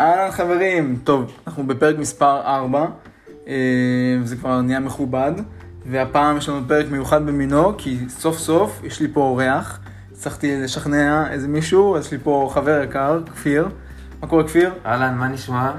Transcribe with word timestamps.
אהלן 0.00 0.30
חברים, 0.30 0.98
טוב, 1.04 1.32
אנחנו 1.46 1.66
בפרק 1.66 1.98
מספר 1.98 2.40
4, 2.40 2.86
אה, 3.48 3.54
וזה 4.22 4.36
כבר 4.36 4.60
נהיה 4.60 4.80
מכובד, 4.80 5.32
והפעם 5.86 6.36
יש 6.36 6.48
לנו 6.48 6.68
פרק 6.68 6.86
מיוחד 6.90 7.26
במינו, 7.26 7.72
כי 7.78 7.98
סוף 8.08 8.38
סוף 8.38 8.80
יש 8.84 9.00
לי 9.00 9.08
פה 9.12 9.20
אורח, 9.20 9.80
הצלחתי 10.12 10.60
לשכנע 10.60 11.30
איזה 11.30 11.48
מישהו, 11.48 11.96
אז 11.96 12.06
יש 12.06 12.12
לי 12.12 12.18
פה 12.22 12.50
חבר 12.54 12.82
יקר, 12.84 13.20
כפיר. 13.26 13.68
מה 14.20 14.28
קורה 14.28 14.44
כפיר? 14.44 14.70
אהלן, 14.86 15.14
מה 15.14 15.28
נשמע? 15.28 15.72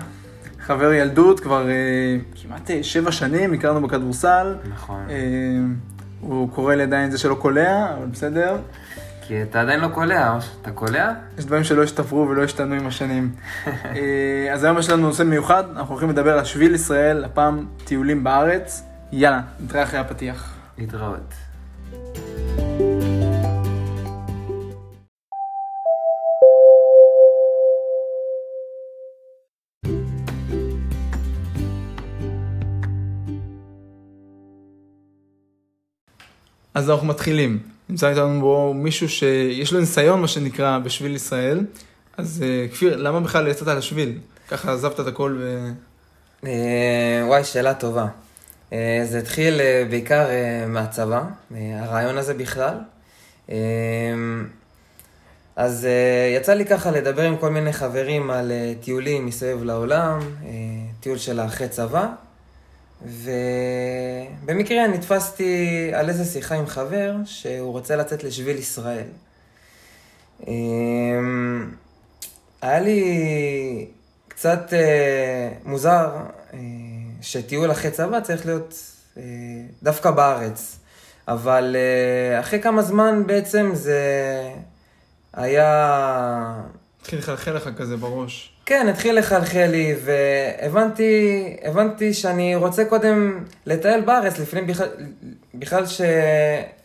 חבר 0.59 0.93
ילדות, 0.93 1.39
כבר 1.39 1.69
אה, 1.69 2.17
כמעט 2.35 2.71
אה, 2.71 2.83
שבע 2.83 3.11
שנים, 3.11 3.53
הכרנו 3.53 3.81
בכדורסל. 3.87 4.55
נכון. 4.73 5.05
אה, 5.09 5.15
הוא 6.21 6.49
קורא 6.49 6.75
לי 6.75 6.83
עדיין 6.83 7.11
זה 7.11 7.17
שלא 7.17 7.35
קולע, 7.35 7.93
אבל 7.97 8.05
בסדר. 8.05 8.57
כי 9.29 9.43
אתה 9.43 9.61
עדיין 9.61 9.79
לא 9.79 9.87
קולע, 9.87 10.33
או 10.35 10.41
שאתה 10.41 10.71
קולע? 10.71 11.11
יש 11.37 11.45
דברים 11.45 11.63
שלא 11.63 11.83
השתפרו 11.83 12.27
ולא 12.29 12.43
השתנו 12.43 12.75
עם 12.75 12.87
השנים. 12.87 13.31
אה, 13.67 14.53
אז 14.53 14.63
היום 14.63 14.77
יש 14.77 14.89
לנו 14.89 15.07
נושא 15.07 15.23
מיוחד, 15.23 15.63
אנחנו 15.75 15.93
הולכים 15.93 16.09
לדבר 16.09 16.37
על 16.37 16.45
שביל 16.45 16.75
ישראל, 16.75 17.23
הפעם 17.23 17.65
טיולים 17.85 18.23
בארץ. 18.23 18.83
יאללה, 19.11 19.41
נתראה 19.59 19.83
אחרי 19.83 19.99
הפתיח. 19.99 20.55
להתראות. 20.77 21.33
אז 36.73 36.89
אנחנו 36.89 37.07
מתחילים. 37.07 37.78
נמצא 37.89 38.09
איתנו 38.09 38.41
בו 38.41 38.73
מישהו 38.73 39.09
שיש 39.09 39.73
לו 39.73 39.79
ניסיון, 39.79 40.21
מה 40.21 40.27
שנקרא, 40.27 40.79
בשביל 40.79 41.15
ישראל. 41.15 41.65
אז 42.17 42.43
אה, 42.45 42.67
כפיר, 42.71 42.97
למה 42.97 43.19
בכלל 43.19 43.47
יצאת 43.47 43.67
לשביל? 43.67 44.17
ככה 44.47 44.73
עזבת 44.73 44.99
את 44.99 45.07
הכל 45.07 45.37
ו... 45.39 45.69
אה, 46.45 47.23
וואי, 47.27 47.43
שאלה 47.43 47.73
טובה. 47.73 48.07
אה, 48.73 49.01
זה 49.03 49.19
התחיל 49.19 49.61
בעיקר 49.89 50.27
מהצבא, 50.67 51.23
הרעיון 51.55 52.17
הזה 52.17 52.33
בכלל. 52.33 52.75
אז 55.55 55.87
יצא 56.35 56.53
לי 56.53 56.65
ככה 56.65 56.91
לדבר 56.91 57.21
עם 57.21 57.37
כל 57.37 57.49
מיני 57.49 57.73
חברים 57.73 58.29
על 58.29 58.51
טיולים 58.81 59.25
מסביב 59.25 59.63
לעולם, 59.63 60.19
טיול 60.99 61.17
של 61.17 61.39
אחרי 61.39 61.69
צבא, 61.69 62.07
ובמקרה 63.01 64.87
נתפסתי 64.87 65.91
על 65.93 66.09
איזה 66.09 66.25
שיחה 66.25 66.55
עם 66.55 66.67
חבר 66.67 67.15
שהוא 67.25 67.71
רוצה 67.71 67.95
לצאת 67.95 68.23
לשביל 68.23 68.57
ישראל. 68.57 69.07
אה, 70.47 70.53
היה 72.61 72.79
לי 72.79 73.87
קצת 74.27 74.73
אה, 74.73 75.49
מוזר 75.65 76.09
אה, 76.53 76.59
שטיול 77.21 77.71
אחרי 77.71 77.91
צבא 77.91 78.19
צריך 78.19 78.45
להיות 78.45 78.73
אה, 79.17 79.23
דווקא 79.83 80.11
בארץ. 80.11 80.79
אבל 81.27 81.75
אחרי 82.39 82.61
כמה 82.61 82.81
זמן 82.81 83.23
בעצם 83.27 83.71
זה 83.73 84.01
היה... 85.33 86.61
התחיל 87.01 87.19
לחלחל 87.19 87.51
לך 87.51 87.69
כזה 87.77 87.97
בראש. 87.97 88.58
כן, 88.69 88.87
התחיל 88.87 89.19
לחלחל 89.19 89.65
לי, 89.65 89.95
והבנתי 90.03 91.43
הבנתי 91.63 92.13
שאני 92.13 92.55
רוצה 92.55 92.85
קודם 92.85 93.43
לטייל 93.65 94.01
בארץ, 94.01 94.39
לפני 94.39 94.61
בכלל, 95.55 95.85
ש... 95.85 96.01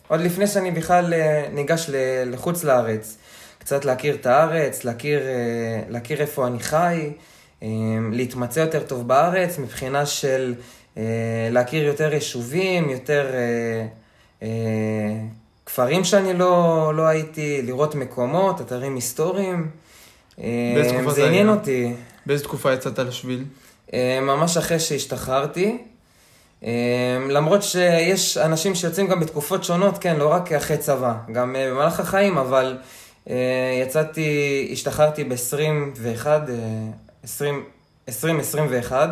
עוד 0.09 0.21
לפני 0.21 0.47
שאני 0.47 0.71
בכלל 0.71 1.15
אה, 1.15 1.45
ניגש 1.53 1.91
לחוץ 2.27 2.65
לארץ. 2.65 3.17
קצת 3.59 3.85
להכיר 3.85 4.15
את 4.15 4.27
הארץ, 4.27 4.85
להכיר, 4.85 5.21
אה, 5.21 5.83
להכיר 5.89 6.21
איפה 6.21 6.47
אני 6.47 6.59
חי, 6.59 7.11
אה, 7.63 7.69
להתמצא 8.13 8.61
יותר 8.61 8.83
טוב 8.83 9.09
בארץ, 9.09 9.59
מבחינה 9.59 10.07
של 10.07 10.55
להכיר 11.51 11.85
יותר 11.85 12.15
יישובים, 12.15 12.91
יותר 12.91 13.27
כפרים 15.67 16.05
שאני 16.05 16.35
לא, 16.35 16.93
לא 16.95 17.03
הייתי, 17.03 17.63
לראות 17.63 17.95
מקומות, 17.95 18.61
אתרים 18.61 18.95
היסטוריים. 18.95 19.84
אה, 20.43 20.73
באיזה 20.75 20.91
תקופה 20.95 21.11
זה 21.11 21.21
זה 21.21 21.27
עניין 21.27 21.49
היה? 21.49 21.57
אותי. 21.57 21.93
באיזה 22.27 22.45
תקופה 22.45 22.73
יצאת 22.73 22.99
לשביל? 22.99 23.45
אה, 23.95 24.19
ממש 24.23 24.57
אחרי 24.57 24.81
שהשתחררתי. 24.81 25.79
אה, 26.65 26.71
למרות 27.29 27.63
שיש 27.63 28.39
אנשים 28.39 28.75
שיוצאים 28.75 29.09
גם 29.09 29.21
בתקופות 29.21 29.65
שונות, 29.65 29.99
כן, 29.99 30.17
לא 30.17 30.33
רק 30.33 30.53
אחרי 30.53 30.77
צבא, 30.77 31.15
גם 31.33 31.57
במהלך 31.59 32.01
החיים, 32.01 32.39
אבל 32.39 32.79
יצאתי, 33.83 34.69
השתחררתי 34.73 35.25
ב-21, 35.25 36.27
2021. 38.09 39.09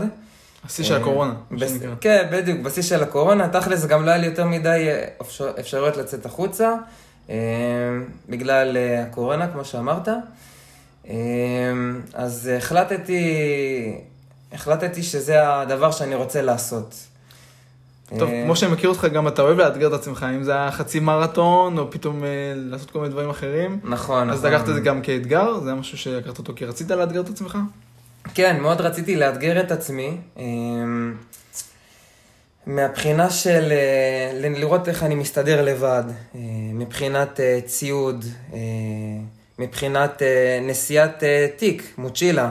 השיא 0.65 0.85
של 0.85 0.97
הקורונה, 0.97 1.35
בס... 1.51 1.73
כן, 2.01 2.29
בדיוק, 2.33 2.61
בשיא 2.61 2.83
של 2.83 3.03
הקורונה. 3.03 3.49
תכלס 3.49 3.87
גם 3.87 4.05
לא 4.05 4.11
היה 4.11 4.19
לי 4.19 4.27
יותר 4.27 4.47
מדי 4.47 4.89
אפשר... 5.21 5.51
אפשרויות 5.61 5.97
לצאת 5.97 6.27
החוצה, 6.27 6.75
בגלל 8.29 8.77
הקורונה, 9.03 9.49
כמו 9.53 9.65
שאמרת. 9.65 10.09
אה, 11.09 11.15
אז 12.15 12.51
החלטתי, 12.57 13.25
החלטתי 14.53 15.03
שזה 15.03 15.49
הדבר 15.49 15.91
שאני 15.91 16.15
רוצה 16.15 16.43
לעשות. 16.43 16.95
טוב, 18.19 18.29
אה, 18.29 18.43
כמו 18.45 18.57
שאני 18.57 18.73
מכיר 18.73 18.89
אותך, 18.89 19.05
גם 19.05 19.29
אתה 19.29 19.43
אוהב 19.43 19.59
לאתגר 19.59 19.87
את 19.87 19.93
עצמך, 19.93 20.27
אם 20.37 20.43
זה 20.43 20.55
היה 20.55 20.71
חצי 20.71 21.01
מרתון, 21.01 21.79
או 21.79 21.91
פתאום 21.91 22.25
אה, 22.25 22.29
לעשות 22.57 22.91
כל 22.91 22.99
מיני 22.99 23.11
דברים 23.11 23.31
אחרים. 23.31 23.81
נכון, 23.85 24.31
אז 24.31 24.39
נכון. 24.39 24.53
לקחת 24.53 24.69
את 24.69 24.75
זה 24.75 24.81
גם 24.81 25.03
כאתגר? 25.03 25.59
זה 25.59 25.69
היה 25.69 25.81
משהו 25.81 25.99
שלקחת 25.99 26.39
אותו 26.39 26.53
כי 26.57 26.65
רצית 26.65 26.91
לאתגר 26.91 27.21
את 27.21 27.29
עצמך? 27.29 27.59
כן, 28.35 28.61
מאוד 28.61 28.81
רציתי 28.81 29.17
לאתגר 29.17 29.61
את 29.61 29.71
עצמי. 29.71 30.17
אמ, 30.37 31.15
מהבחינה 32.67 33.31
של 33.31 33.73
אה, 33.73 34.49
לראות 34.51 34.89
איך 34.89 35.03
אני 35.03 35.15
מסתדר 35.15 35.63
לבד, 35.63 36.05
אה, 36.35 36.41
מבחינת 36.75 37.41
ציוד, 37.67 38.25
מבחינת 39.59 40.23
אה, 40.23 40.59
נשיאת 40.63 41.23
אה, 41.25 41.47
תיק, 41.57 41.95
מוצ'ילה. 41.99 42.51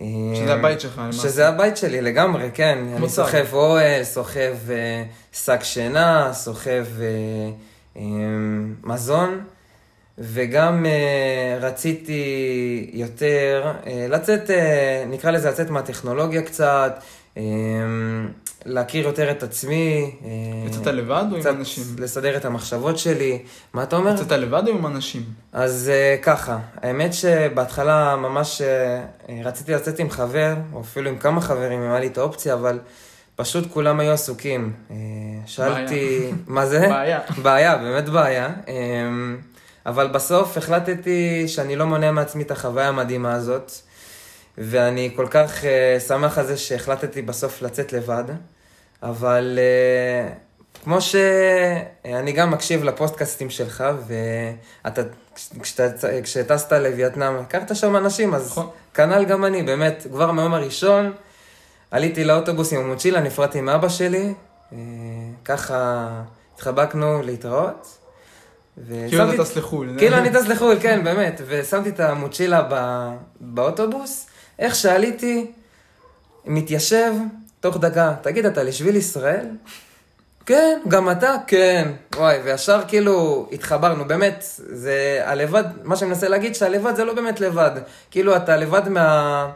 אה, 0.00 0.06
שזה 0.34 0.54
הבית 0.54 0.80
שלך, 0.80 0.98
למעשה. 0.98 1.22
שזה 1.22 1.48
הבית 1.48 1.76
שלי 1.76 2.00
לגמרי, 2.00 2.50
כן. 2.54 2.78
אני 2.96 3.08
צה"ל. 3.08 3.26
סוחב 3.26 3.54
אוהל, 3.54 4.04
סוחב 4.04 4.70
אה, 4.70 5.04
שק 5.32 5.60
שינה, 5.62 6.30
סוחב 6.32 6.84
אה, 7.00 7.04
אה, 7.96 8.02
מזון, 8.84 9.40
וגם 10.18 10.86
אה, 10.86 11.58
רציתי 11.60 12.22
יותר 12.92 13.72
אה, 13.86 14.06
לצאת, 14.08 14.50
אה, 14.50 15.04
נקרא 15.08 15.30
לזה 15.30 15.50
לצאת 15.50 15.70
מהטכנולוגיה 15.70 16.42
קצת, 16.42 16.92
אה, 16.96 17.02
להכיר 18.66 19.06
יותר 19.06 19.30
את 19.30 19.42
עצמי. 19.42 20.14
אה, 20.24 20.30
יצאת 20.66 20.86
לבד 20.86 21.24
או 21.32 21.36
עם 21.36 21.42
אנשים? 21.46 21.84
לסדר 21.98 22.36
את 22.36 22.44
המחשבות 22.44 22.98
שלי. 22.98 23.42
מה 23.72 23.82
אתה 23.82 23.96
אומר? 23.96 24.14
יצאת 24.14 24.32
לבד 24.32 24.62
או 24.68 24.72
עם 24.72 24.86
אנשים? 24.86 25.22
אז 25.52 25.90
uh, 25.90 26.22
ככה, 26.22 26.58
האמת 26.82 27.14
שבהתחלה 27.14 28.16
ממש 28.16 28.62
uh, 28.62 29.30
רציתי 29.44 29.72
לצאת 29.72 29.98
עם 29.98 30.10
חבר, 30.10 30.54
או 30.72 30.80
אפילו 30.80 31.10
עם 31.10 31.18
כמה 31.18 31.40
חברים, 31.40 31.82
אם 31.82 31.90
היה 31.90 32.00
לי 32.00 32.06
את 32.06 32.18
האופציה, 32.18 32.54
אבל 32.54 32.78
פשוט 33.36 33.72
כולם 33.72 34.00
היו 34.00 34.12
עסוקים. 34.12 34.72
שאלתי, 35.46 36.30
מה 36.46 36.66
זה? 36.66 36.80
בעיה. 36.88 37.20
בעיה, 37.42 37.76
באמת 37.76 38.08
בעיה. 38.08 38.48
Um, 38.66 38.68
אבל 39.86 40.06
בסוף 40.06 40.56
החלטתי 40.56 41.48
שאני 41.48 41.76
לא 41.76 41.86
מונע 41.86 42.10
מעצמי 42.10 42.42
את 42.42 42.50
החוויה 42.50 42.88
המדהימה 42.88 43.32
הזאת, 43.32 43.72
ואני 44.60 45.10
כל 45.16 45.26
כך 45.30 45.62
uh, 45.62 46.00
שמח 46.00 46.38
על 46.38 46.46
זה 46.46 46.56
שהחלטתי 46.56 47.22
בסוף 47.22 47.62
לצאת 47.62 47.92
לבד, 47.92 48.24
אבל 49.02 49.58
uh, 49.58 50.48
כמו 50.84 51.00
שאני 51.00 52.32
גם 52.32 52.50
מקשיב 52.50 52.84
לפוסטקאסטים 52.84 53.50
שלך, 53.50 53.84
ואתה, 54.06 55.02
כשטסת 56.22 56.72
לווייטנאם, 56.72 57.36
הכרת 57.36 57.76
שם 57.76 57.96
אנשים, 57.96 58.34
אז 58.34 58.46
נכון. 58.46 58.68
כנ"ל 58.94 59.24
גם 59.24 59.44
אני, 59.44 59.62
באמת, 59.62 60.06
כבר 60.10 60.32
מהיום 60.32 60.54
הראשון 60.54 61.12
עליתי 61.90 62.24
לאוטובוס 62.24 62.72
עם 62.72 62.80
המוצ'ילה, 62.80 63.20
נפרדתי 63.20 63.58
עם 63.58 63.68
אבא 63.68 63.88
שלי, 63.88 64.34
אה, 64.72 64.78
ככה 65.44 66.08
התחבקנו 66.54 67.22
להתראות. 67.22 67.98
כאילו 69.08 69.34
אתה 69.34 69.44
טס 69.44 69.56
לחו"ל. 69.56 69.94
כאילו 69.98 70.16
אני 70.16 70.30
טס 70.30 70.46
לחו"ל, 70.46 70.76
כן, 70.80 71.04
באמת. 71.04 71.40
ושמתי 71.46 71.88
את 71.88 72.00
המוצ'ילה. 72.00 72.68
באוטובוס, 73.40 74.26
איך 74.58 74.74
שעליתי, 74.74 75.50
מתיישב, 76.46 77.12
תוך 77.60 77.76
דקה, 77.76 78.14
תגיד, 78.22 78.46
אתה 78.46 78.62
לשביל 78.62 78.96
ישראל? 78.96 79.46
כן, 80.46 80.80
גם 80.88 81.10
אתה? 81.10 81.34
כן. 81.46 81.92
וואי, 82.16 82.38
וישר 82.44 82.80
כאילו 82.88 83.48
התחברנו, 83.52 84.04
באמת, 84.04 84.44
זה 84.56 85.20
הלבד, 85.24 85.64
מה 85.84 85.96
שאני 85.96 86.10
מנסה 86.10 86.28
להגיד, 86.28 86.54
שהלבד 86.54 86.96
זה 86.96 87.04
לא 87.04 87.14
באמת 87.14 87.40
לבד. 87.40 87.70
כאילו, 88.10 88.36
אתה 88.36 88.56
לבד 88.56 88.88
מה... 88.88 89.50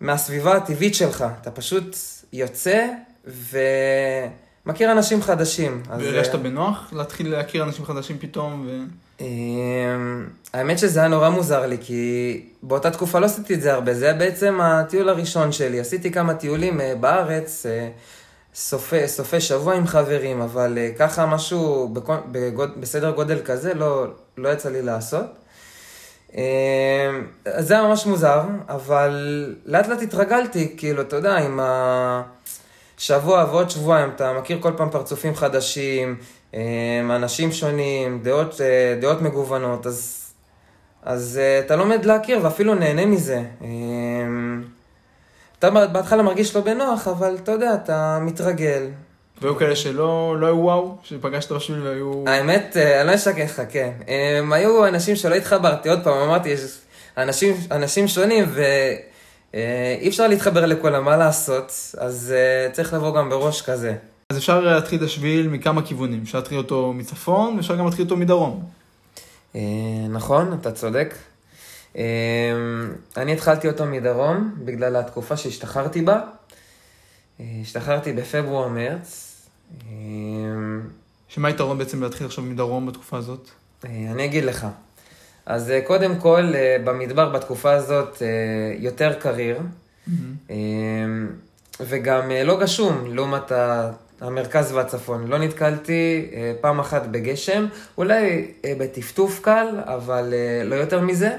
מהסביבה 0.00 0.56
הטבעית 0.56 0.94
שלך. 0.94 1.24
אתה 1.40 1.50
פשוט 1.50 1.96
יוצא, 2.32 2.86
ו... 3.26 3.58
מכיר 4.66 4.92
אנשים 4.92 5.22
חדשים. 5.22 5.82
אז, 5.90 6.02
והרגשת 6.02 6.34
אה, 6.34 6.40
בנוח 6.40 6.92
להתחיל 6.92 7.30
להכיר 7.30 7.64
אנשים 7.64 7.84
חדשים 7.84 8.18
פתאום? 8.18 8.66
ו... 8.68 8.84
אמ, 9.20 10.26
האמת 10.52 10.78
שזה 10.78 11.00
היה 11.00 11.08
נורא 11.08 11.28
מוזר 11.28 11.66
לי, 11.66 11.76
כי 11.80 12.42
באותה 12.62 12.90
תקופה 12.90 13.18
לא 13.18 13.26
עשיתי 13.26 13.54
את 13.54 13.62
זה 13.62 13.72
הרבה, 13.72 13.94
זה 13.94 14.04
היה 14.04 14.14
בעצם 14.14 14.60
הטיול 14.60 15.08
הראשון 15.08 15.52
שלי. 15.52 15.80
עשיתי 15.80 16.12
כמה 16.12 16.34
טיולים 16.34 16.80
אה, 16.80 16.94
בארץ, 17.00 17.66
אה, 17.66 17.88
סופי, 18.54 19.08
סופי 19.08 19.40
שבוע 19.40 19.74
עם 19.74 19.86
חברים, 19.86 20.40
אבל 20.40 20.78
אה, 20.78 20.90
ככה 20.98 21.26
משהו 21.26 21.94
בגוד, 22.32 22.80
בסדר 22.80 23.10
גודל 23.10 23.38
כזה 23.44 23.74
לא, 23.74 24.06
לא 24.36 24.48
יצא 24.48 24.68
לי 24.68 24.82
לעשות. 24.82 25.26
אמ, 26.34 26.40
אז 27.44 27.68
זה 27.68 27.74
היה 27.74 27.82
ממש 27.82 28.06
מוזר, 28.06 28.42
אבל 28.68 29.54
לאט 29.66 29.88
לאט 29.88 30.02
התרגלתי, 30.02 30.74
כאילו, 30.76 31.02
אתה 31.02 31.16
יודע, 31.16 31.36
עם 31.36 31.60
השבוע 32.98 33.44
ועוד 33.50 33.70
שבועיים, 33.70 34.10
אתה 34.16 34.32
מכיר 34.32 34.58
כל 34.60 34.72
פעם 34.76 34.90
פרצופים 34.90 35.34
חדשים, 35.34 36.16
אנשים 37.10 37.52
שונים, 37.52 38.20
דעות, 38.22 38.60
אה, 38.60 38.98
דעות 39.00 39.22
מגוונות, 39.22 39.86
אז, 39.86 40.26
אז 41.02 41.40
אה, 41.42 41.58
אתה 41.58 41.76
לומד 41.76 42.04
להכיר 42.04 42.38
ואפילו 42.42 42.74
נהנה 42.74 43.06
מזה. 43.06 43.42
אמ, 43.62 44.62
אתה 45.58 45.70
בהתחלה 45.70 46.22
מרגיש 46.22 46.56
לא 46.56 46.62
בנוח, 46.62 47.08
אבל 47.08 47.36
אתה 47.42 47.52
יודע, 47.52 47.74
אתה 47.74 48.18
מתרגל. 48.22 48.86
והיו 49.42 49.56
כאלה 49.56 49.76
שלא 49.76 50.36
לא 50.40 50.46
היו 50.46 50.58
וואו, 50.58 50.96
שפגשת 51.02 51.52
בשביל 51.52 51.82
והיו... 51.82 52.24
האמת, 52.26 52.76
אה, 52.76 53.00
אני 53.00 53.08
לא 53.08 53.14
אשקר 53.14 53.44
לך, 53.44 53.62
כן. 53.70 53.90
הם 54.38 54.52
היו 54.52 54.86
אנשים 54.86 55.16
שלא 55.16 55.34
התחברתי, 55.34 55.88
עוד 55.88 56.00
פעם, 56.04 56.18
אמרתי, 56.18 56.48
יש 56.48 56.60
אנשים, 57.16 57.56
אנשים 57.70 58.08
שונים 58.08 58.44
ואי 59.54 60.08
אפשר 60.08 60.28
להתחבר 60.28 60.66
לכולם, 60.66 61.04
מה 61.04 61.16
לעשות? 61.16 61.72
אז 61.98 62.34
צריך 62.72 62.94
לבוא 62.94 63.16
גם 63.16 63.30
בראש 63.30 63.62
כזה. 63.62 63.94
אז 64.30 64.38
אפשר 64.38 64.60
להתחיל 64.60 64.98
את 64.98 65.04
השביל 65.04 65.48
מכמה 65.48 65.82
כיוונים. 65.82 66.22
אפשר 66.22 66.38
להתחיל 66.38 66.58
אותו 66.58 66.92
מצפון, 66.92 67.56
ואפשר 67.56 67.76
גם 67.76 67.84
להתחיל 67.84 68.04
אותו 68.04 68.16
מדרום. 68.16 68.64
אה, 69.54 69.60
נכון, 70.10 70.52
אתה 70.60 70.72
צודק. 70.72 71.14
אה, 71.96 72.02
אני 73.16 73.32
התחלתי 73.32 73.68
אותו 73.68 73.86
מדרום, 73.86 74.54
בגלל 74.64 74.96
התקופה 74.96 75.36
שהשתחררתי 75.36 76.02
בה. 76.02 76.20
אה, 77.40 77.44
השתחררתי 77.62 78.12
בפברואר-מרץ. 78.12 79.36
שמה 81.28 81.48
היתרון 81.48 81.78
בעצם 81.78 82.02
להתחיל 82.02 82.26
עכשיו 82.26 82.44
מדרום 82.44 82.86
בתקופה 82.86 83.16
הזאת? 83.16 83.48
אני 83.84 84.24
אגיד 84.24 84.44
לך. 84.44 84.66
אז 85.46 85.72
קודם 85.86 86.16
כל, 86.16 86.52
במדבר 86.84 87.28
בתקופה 87.28 87.72
הזאת 87.72 88.22
יותר 88.78 89.14
קריר, 89.20 89.60
אה, 90.50 90.56
וגם 91.80 92.30
לא 92.44 92.60
גשום 92.60 93.14
לעומת 93.14 93.52
המרכז 94.20 94.72
והצפון. 94.72 95.26
לא 95.26 95.38
נתקלתי 95.38 96.30
אה, 96.32 96.52
פעם 96.60 96.80
אחת 96.80 97.06
בגשם, 97.06 97.66
אולי 97.98 98.48
אה, 98.64 98.72
בטפטוף 98.78 99.40
קל, 99.42 99.66
אבל 99.84 100.34
אה, 100.34 100.64
לא 100.64 100.74
יותר 100.74 101.00
מזה. 101.00 101.36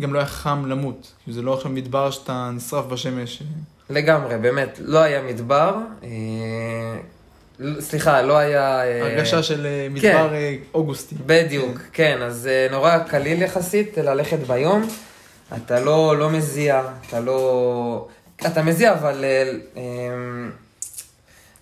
גם 0.00 0.14
לא 0.14 0.18
היה 0.18 0.26
חם 0.28 0.66
למות. 0.66 1.12
כי 1.24 1.32
זה 1.32 1.42
לא 1.42 1.54
עכשיו 1.54 1.70
מדבר 1.70 2.10
שאתה 2.10 2.50
נשרף 2.54 2.84
בשמש. 2.86 3.42
לגמרי, 3.90 4.38
באמת, 4.38 4.80
לא 4.84 4.98
היה 4.98 5.22
מדבר. 5.22 5.76
אה, 6.02 6.08
סליחה, 7.80 8.22
לא 8.22 8.38
היה... 8.38 8.82
אה, 8.82 9.02
הרגשה 9.02 9.42
של 9.42 9.66
אה, 9.66 9.86
מדבר 9.90 10.34
אה, 10.34 10.56
אוגוסטי. 10.74 11.14
בדיוק, 11.26 11.78
כן, 11.92 12.18
אז 12.22 12.46
אה, 12.46 12.66
נורא 12.70 12.98
קליל 12.98 13.42
יחסית 13.42 13.98
ללכת 13.98 14.38
ביום. 14.38 14.88
אתה 15.56 15.80
לא, 15.80 16.16
לא 16.18 16.30
מזיע, 16.30 16.82
אתה 17.08 17.20
לא... 17.20 18.08
אתה 18.46 18.62
מזיע, 18.62 18.92
אבל 18.92 19.24
אה, 19.76 19.82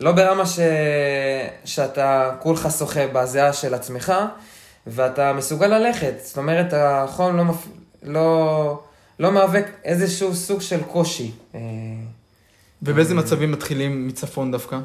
לא 0.01 0.13
ברמה 0.13 0.47
ש... 0.47 0.59
שאתה 1.65 2.37
כולך 2.41 2.69
שוחה 2.79 3.07
בזיעה 3.07 3.53
של 3.53 3.75
עצמך, 3.75 4.13
ואתה 4.87 5.33
מסוגל 5.33 5.67
ללכת. 5.67 6.15
זאת 6.23 6.37
אומרת, 6.39 6.73
החום 6.73 7.37
לא, 7.37 7.45
מפ... 7.45 7.67
לא, 8.03 8.83
לא 9.19 9.33
מהווה 9.33 9.61
איזשהו 9.85 10.35
סוג 10.35 10.61
של 10.61 10.83
קושי. 10.83 11.33
אה, 11.55 11.61
ובאיזה 12.83 13.15
מצבים 13.15 13.53
מתחילים 13.53 14.09
מצפון 14.09 14.53
דווקא? 14.53 14.79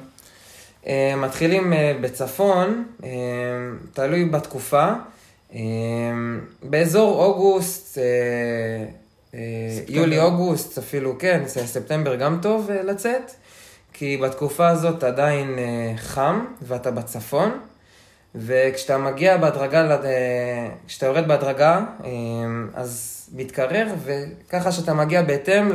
אה, 0.88 1.14
מתחילים 1.18 1.74
אה, 1.74 1.94
בצפון, 2.02 2.84
אה, 3.04 3.10
תלוי 3.94 4.26
בתקופה. 4.26 4.94
אה, 5.56 5.60
באזור 6.64 7.26
אוגוסט, 7.26 7.98
אה, 7.98 8.04
אה. 9.34 9.40
יולי-אוגוסט 9.88 10.78
אפילו, 10.78 11.16
כן, 11.20 11.44
ספטמבר 11.48 12.16
גם 12.16 12.40
טוב 12.42 12.70
אה, 12.72 12.84
לצאת, 12.84 13.32
כי 13.94 14.18
בתקופה 14.18 14.68
הזאת 14.68 15.04
עדיין 15.04 15.60
אה, 15.60 15.94
חם 15.98 16.46
ואתה 16.62 16.92
בצפון, 16.92 17.60
וכשאתה 18.36 18.98
מגיע 18.98 19.38
בהדרגה, 19.38 19.98
אה, 20.06 20.70
כשאתה 20.88 21.06
יורד 21.06 21.28
בהדרגה, 21.28 21.82
אה, 22.04 22.10
אז 22.74 23.22
מתקרר, 23.34 23.88
וככה 24.04 24.72
שאתה 24.72 24.94
מגיע 24.94 25.22
בהתאם 25.22 25.72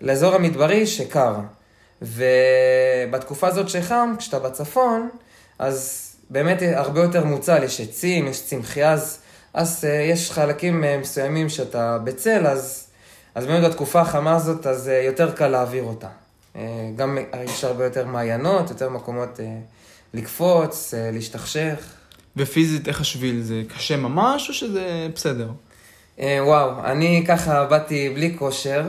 לאזור 0.00 0.34
המדברי 0.34 0.86
שקר. 0.86 1.34
ובתקופה 2.02 3.46
הזאת 3.46 3.68
שחם, 3.68 4.14
כשאתה 4.18 4.38
בצפון, 4.38 5.08
אז 5.58 6.10
באמת 6.30 6.62
הרבה 6.74 7.02
יותר 7.02 7.24
מוצל, 7.24 7.62
יש 7.62 7.80
עצים, 7.80 8.26
יש 8.26 8.46
צמחייה, 8.46 8.92
אז, 8.92 9.18
אז 9.54 9.84
יש 9.84 10.30
חלקים 10.30 10.84
מסוימים 11.00 11.48
שאתה 11.48 11.98
בצל, 11.98 12.46
אז, 12.46 12.86
אז 13.34 13.46
באמת 13.46 13.70
בתקופה 13.70 14.00
החמה 14.00 14.36
הזאת, 14.36 14.66
אז 14.66 14.88
יותר 14.88 15.32
קל 15.32 15.48
להעביר 15.48 15.82
אותה. 15.82 16.08
Uh, 16.54 16.58
גם 16.96 17.18
יש 17.44 17.64
הרבה 17.64 17.84
יותר 17.84 18.06
מעיינות, 18.06 18.70
יותר 18.70 18.88
מקומות 18.88 19.36
uh, 19.36 19.42
לקפוץ, 20.14 20.94
uh, 20.94 21.14
להשתכשך. 21.14 21.92
ופיזית, 22.36 22.88
איך 22.88 23.00
השביל? 23.00 23.42
זה 23.42 23.62
קשה 23.76 23.96
ממש 23.96 24.48
או 24.48 24.54
שזה 24.54 25.08
בסדר? 25.14 25.50
וואו, 26.18 26.84
אני 26.84 27.24
ככה 27.28 27.64
באתי 27.64 28.10
בלי 28.10 28.36
כושר. 28.38 28.84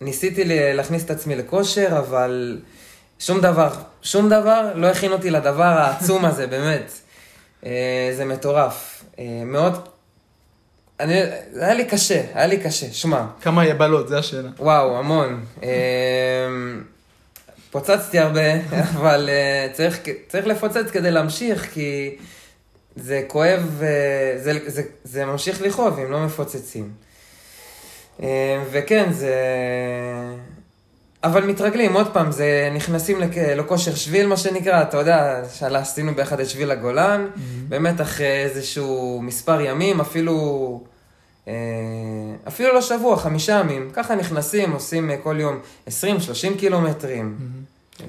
ניסיתי 0.00 0.42
להכניס 0.74 1.04
את 1.04 1.10
עצמי 1.10 1.36
לכושר, 1.36 1.98
אבל 1.98 2.60
שום 3.18 3.40
דבר, 3.40 3.70
שום 4.02 4.28
דבר 4.28 4.72
לא 4.74 4.86
הכין 4.86 5.12
אותי 5.12 5.30
לדבר 5.30 5.62
העצום 5.62 6.24
הזה, 6.24 6.46
באמת. 6.46 6.92
זה 8.16 8.24
מטורף. 8.26 9.04
מאוד... 9.46 9.88
אני, 11.02 11.14
היה 11.60 11.74
לי 11.74 11.84
קשה, 11.84 12.22
היה 12.34 12.46
לי 12.46 12.58
קשה, 12.58 12.86
שמע. 12.92 13.24
כמה 13.40 13.66
יבלות, 13.66 14.08
זו 14.08 14.16
השאלה. 14.16 14.48
וואו, 14.58 14.98
המון. 14.98 15.44
אמ, 15.62 15.68
פוצצתי 17.70 18.18
הרבה, 18.18 18.54
אבל 18.96 19.28
אה, 19.28 19.68
צריך, 19.72 20.00
צריך 20.28 20.46
לפוצץ 20.46 20.90
כדי 20.92 21.10
להמשיך, 21.10 21.70
כי 21.72 22.16
זה 22.96 23.22
כואב, 23.26 23.80
אה, 23.82 24.38
זה, 24.38 24.58
זה, 24.66 24.82
זה 25.04 25.24
ממשיך 25.24 25.62
לכאוב 25.62 25.98
אם 25.98 26.12
לא 26.12 26.20
מפוצצים. 26.20 26.90
אמ, 28.20 28.26
וכן, 28.70 29.12
זה... 29.12 29.34
אבל 31.24 31.44
מתרגלים, 31.44 31.94
עוד 31.94 32.12
פעם, 32.12 32.32
זה 32.32 32.70
נכנסים 32.74 33.20
לכ... 33.20 33.36
לכושר 33.36 33.94
שביל, 33.94 34.26
מה 34.26 34.36
שנקרא, 34.36 34.82
אתה 34.82 34.96
יודע, 34.96 35.42
שאלה, 35.54 35.78
עשינו 35.78 36.14
ביחד 36.14 36.40
את 36.40 36.48
שביל 36.48 36.70
הגולן, 36.70 37.26
באמת 37.68 38.00
אחרי 38.00 38.42
איזשהו 38.42 39.20
מספר 39.22 39.60
ימים, 39.60 40.00
אפילו, 40.00 40.84
אפילו 42.48 42.74
לא 42.74 42.80
שבוע, 42.80 43.16
חמישה 43.16 43.52
ימים, 43.52 43.90
ככה 43.92 44.14
נכנסים, 44.14 44.72
עושים 44.72 45.10
אה, 45.10 45.16
כל 45.16 45.36
יום 45.40 45.58
20-30 45.88 45.90
קילומטרים. 46.58 47.36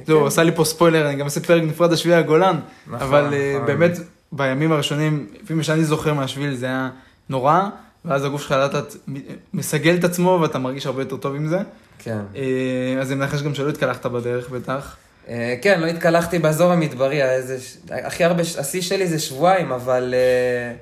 זהו, 0.07 0.21
כן. 0.21 0.27
עשה 0.27 0.43
לי 0.43 0.51
פה 0.51 0.63
ספוילר, 0.63 1.09
אני 1.09 1.15
גם 1.15 1.25
אעשה 1.25 1.39
פרק 1.39 1.63
נפרד 1.63 1.89
על 1.89 1.95
שביל 1.95 2.13
הגולן, 2.13 2.59
נכון, 2.87 3.01
אבל 3.01 3.33
אה, 3.33 3.53
נכון. 3.55 3.67
באמת, 3.67 3.97
בימים 4.31 4.71
הראשונים, 4.71 5.27
לפי 5.43 5.53
מה 5.53 5.63
שאני 5.63 5.83
זוכר 5.83 6.13
מהשביל, 6.13 6.55
זה 6.55 6.65
היה 6.65 6.89
נורא, 7.29 7.61
ואז 8.05 8.25
הגוף 8.25 8.41
שלך 8.41 8.51
לאט 8.51 8.73
לאט 8.73 8.95
מסגל 9.53 9.95
את 9.95 10.03
עצמו, 10.03 10.39
ואתה 10.41 10.59
מרגיש 10.59 10.85
הרבה 10.85 11.01
יותר 11.01 11.17
טוב 11.17 11.35
עם 11.35 11.47
זה. 11.47 11.59
כן. 11.99 12.19
אה, 12.35 13.01
אז 13.01 13.11
אני 13.11 13.19
מנחש 13.19 13.41
גם 13.41 13.55
שלא 13.55 13.69
התקלחת 13.69 14.05
בדרך 14.05 14.49
בטח. 14.49 14.95
אה, 15.29 15.55
כן, 15.61 15.81
לא 15.81 15.85
התקלחתי 15.85 16.39
באזור 16.39 16.71
המדברי, 16.71 17.19
הכי 17.89 18.23
הרבה, 18.23 18.41
השיא 18.41 18.81
שלי 18.81 19.07
זה 19.07 19.19
שבועיים, 19.19 19.71
אבל 19.71 20.13
אה, 20.13 20.75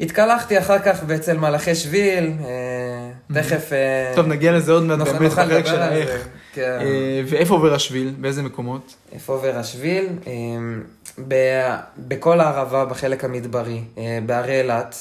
התקלחתי 0.00 0.58
אחר 0.58 0.78
כך 0.78 1.10
אצל 1.10 1.36
מלאכי 1.36 1.74
שביל, 1.74 2.32
אה, 2.44 3.42
תכף 3.42 3.72
אה, 3.72 4.12
טוב, 4.16 4.26
נגיע 4.26 4.52
לזה 4.52 4.72
עוד 4.72 4.82
מעט 4.82 4.98
באמת 4.98 5.30
בחלק 5.30 5.66
של 5.66 5.82
האיך. 5.82 6.10
זה. 6.10 6.18
כן. 6.52 6.78
אה, 6.80 7.22
ואיפה 7.26 7.54
עובר 7.54 7.74
השביל? 7.74 8.14
באיזה 8.18 8.42
מקומות? 8.42 8.94
איפה 9.12 9.32
עובר 9.32 9.56
השביל? 9.56 10.08
בכל 11.98 12.40
הערבה, 12.40 12.84
בחלק 12.84 13.24
המדברי, 13.24 13.82
בערי 14.26 14.58
אילת. 14.58 14.96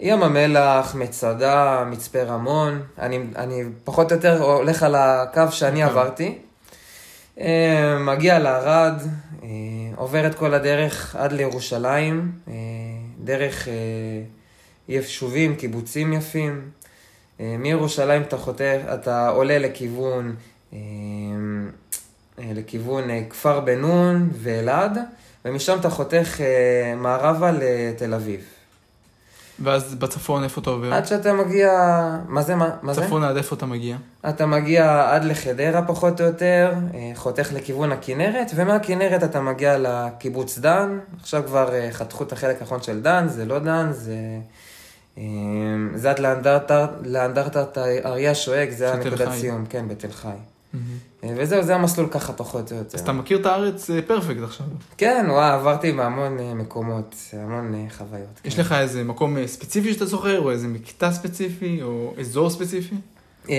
ים 0.00 0.22
המלח, 0.22 0.94
מצדה, 0.94 1.84
מצפה 1.90 2.22
רמון. 2.22 2.82
אני, 2.98 3.20
אני 3.36 3.62
פחות 3.84 4.12
או 4.12 4.16
יותר 4.16 4.42
הולך 4.42 4.82
על 4.82 4.94
הקו 4.94 5.42
שאני 5.50 5.84
אוקיי. 5.84 6.00
עברתי. 6.00 6.38
אה, 7.40 7.98
מגיע 7.98 8.38
לערד, 8.38 9.02
עובר 9.96 10.26
את 10.26 10.34
כל 10.34 10.54
הדרך 10.54 11.16
עד 11.16 11.32
לירושלים, 11.32 12.32
דרך 13.24 13.68
אה, 13.68 13.72
יישובים, 14.88 15.56
קיבוצים 15.56 16.12
יפים. 16.12 16.70
אה, 17.40 17.56
מירושלים 17.58 18.22
אתה 18.22 18.36
חותר, 18.38 18.80
אתה 18.94 19.28
עולה 19.28 19.58
לכיוון 19.58 20.34
אה, 20.72 20.78
אה, 22.38 22.50
לכיוון 22.54 23.10
אה, 23.10 23.22
כפר 23.30 23.60
בן 23.60 23.80
נון 23.80 24.30
ואלעד, 24.32 24.98
ומשם 25.44 25.76
אתה 25.80 25.90
חותך 25.90 26.40
אה, 26.40 26.94
מערבה 26.96 27.50
לתל 27.52 28.14
אביב. 28.14 28.40
ואז 29.62 29.94
בצפון 29.94 30.44
איפה 30.44 30.60
אתה 30.60 30.70
עובר? 30.70 30.94
עד 30.94 31.06
שאתה 31.06 31.32
מגיע... 31.32 31.70
מה 32.28 32.42
זה? 32.42 32.54
מה, 32.54 32.70
מה 32.82 32.92
זה? 32.92 33.02
צפון 33.02 33.24
עד 33.24 33.36
איפה 33.36 33.56
אתה 33.56 33.66
מגיע? 33.66 33.96
אתה 34.28 34.46
מגיע 34.46 35.10
עד 35.14 35.24
לחדרה 35.24 35.82
פחות 35.82 36.20
או 36.20 36.26
יותר, 36.26 36.72
אה, 36.94 37.12
חותך 37.14 37.48
לכיוון 37.52 37.92
הכנרת, 37.92 38.50
ומהכנרת 38.54 39.24
אתה 39.24 39.40
מגיע 39.40 39.78
לקיבוץ 39.78 40.58
דן. 40.58 40.98
עכשיו 41.20 41.42
כבר 41.46 41.74
אה, 41.74 41.88
חתכו 41.92 42.24
את 42.24 42.32
החלק 42.32 42.62
האחרון 42.62 42.82
של 42.82 43.00
דן, 43.00 43.28
זה 43.28 43.44
לא 43.44 43.58
דן, 43.58 43.92
זה... 43.92 44.14
אה, 45.18 45.24
זה 45.94 46.10
עד 46.10 46.20
לאנדרטת 47.02 47.78
אריה 47.78 48.34
שואג, 48.34 48.70
זה 48.70 48.92
הנקודת. 48.92 49.32
סיום, 49.32 49.66
כן, 49.66 49.88
בתל 49.88 50.12
חי. 50.12 50.28
אה, 50.28 50.80
וזהו, 51.36 51.62
זה 51.62 51.74
המסלול 51.74 52.08
ככה 52.10 52.32
פחות 52.32 52.72
או 52.72 52.76
יותר. 52.76 52.96
אז 52.96 53.02
אתה 53.02 53.12
מכיר 53.12 53.38
את 53.40 53.46
הארץ 53.46 53.90
אה, 53.90 54.02
פרפקט 54.02 54.42
עכשיו. 54.42 54.66
כן, 54.96 55.26
וואו, 55.28 55.54
עברתי 55.54 55.92
בהמון 55.92 56.38
אה, 56.38 56.54
מקומות, 56.54 57.14
המון 57.32 57.74
אה, 57.74 57.90
חוויות. 57.90 58.40
יש 58.44 58.54
כן. 58.54 58.60
לך 58.60 58.72
איזה 58.72 59.04
מקום 59.04 59.38
אה, 59.38 59.46
ספציפי 59.46 59.92
שאתה 59.92 60.06
זוכר, 60.06 60.40
או 60.40 60.50
איזה 60.50 60.68
מקטע 60.68 61.12
ספציפי, 61.12 61.82
או 61.82 62.14
אזור 62.20 62.50
ספציפי? 62.50 62.94
אמ, 63.48 63.54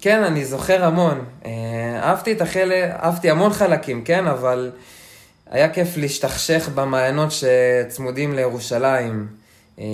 כן, 0.00 0.22
אני 0.22 0.44
זוכר 0.44 0.84
המון. 0.84 1.24
אה, 1.44 1.50
אהבתי 2.02 2.32
את 2.32 2.40
החלק, 2.40 2.90
אהבתי 2.90 3.30
המון 3.30 3.52
חלקים, 3.52 4.04
כן, 4.04 4.26
אבל 4.26 4.70
היה 5.50 5.68
כיף 5.68 5.96
להשתכשך 5.96 6.68
במעיינות 6.74 7.28
שצמודים 7.32 8.34
לירושלים. 8.34 9.26
אמ, 9.78 9.84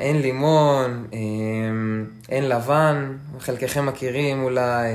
עין 0.00 0.22
לימון, 0.22 1.06
אמ, 1.12 2.04
עין 2.28 2.48
לבן, 2.48 3.12
חלקכם 3.40 3.86
מכירים 3.86 4.42
אולי. 4.42 4.62
אה, 4.62 4.92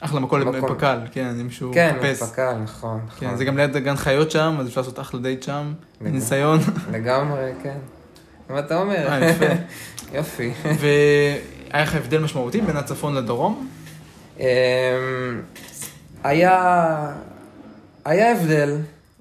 אחלה 0.00 0.20
מקום. 0.20 0.40
לפק"ל, 0.40 0.98
כן, 1.12 1.34
אם 1.40 1.50
שהוא 1.50 1.74
כן, 1.74 1.96
מחפש. 1.98 2.22
פק"ל, 2.22 2.54
נכון, 2.62 3.00
כן, 3.18 3.26
נכון. 3.26 3.38
זה 3.38 3.44
גם 3.44 3.56
ליד 3.56 3.76
גן 3.76 3.96
חיות 3.96 4.30
שם, 4.30 4.56
אז 4.60 4.68
אפשר 4.68 4.80
לעשות 4.80 5.00
אחלה 5.00 5.20
דייט 5.20 5.42
שם, 5.42 5.72
לגמרי. 6.00 6.12
ניסיון. 6.18 6.58
לגמרי, 6.92 7.52
כן. 7.62 7.78
מה 8.50 8.58
אתה 8.58 8.80
אומר? 8.80 9.08
אה. 9.08 9.32
יופי. 10.14 10.52
והיה 10.80 11.82
לך 11.82 11.94
הבדל 11.94 12.18
משמעותי 12.18 12.60
בין 12.60 12.76
הצפון 12.76 13.14
לדרום? 13.14 13.68
אמ, 14.40 14.44
היה, 16.24 17.12
היה 18.04 18.32
הבדל, 18.32 18.76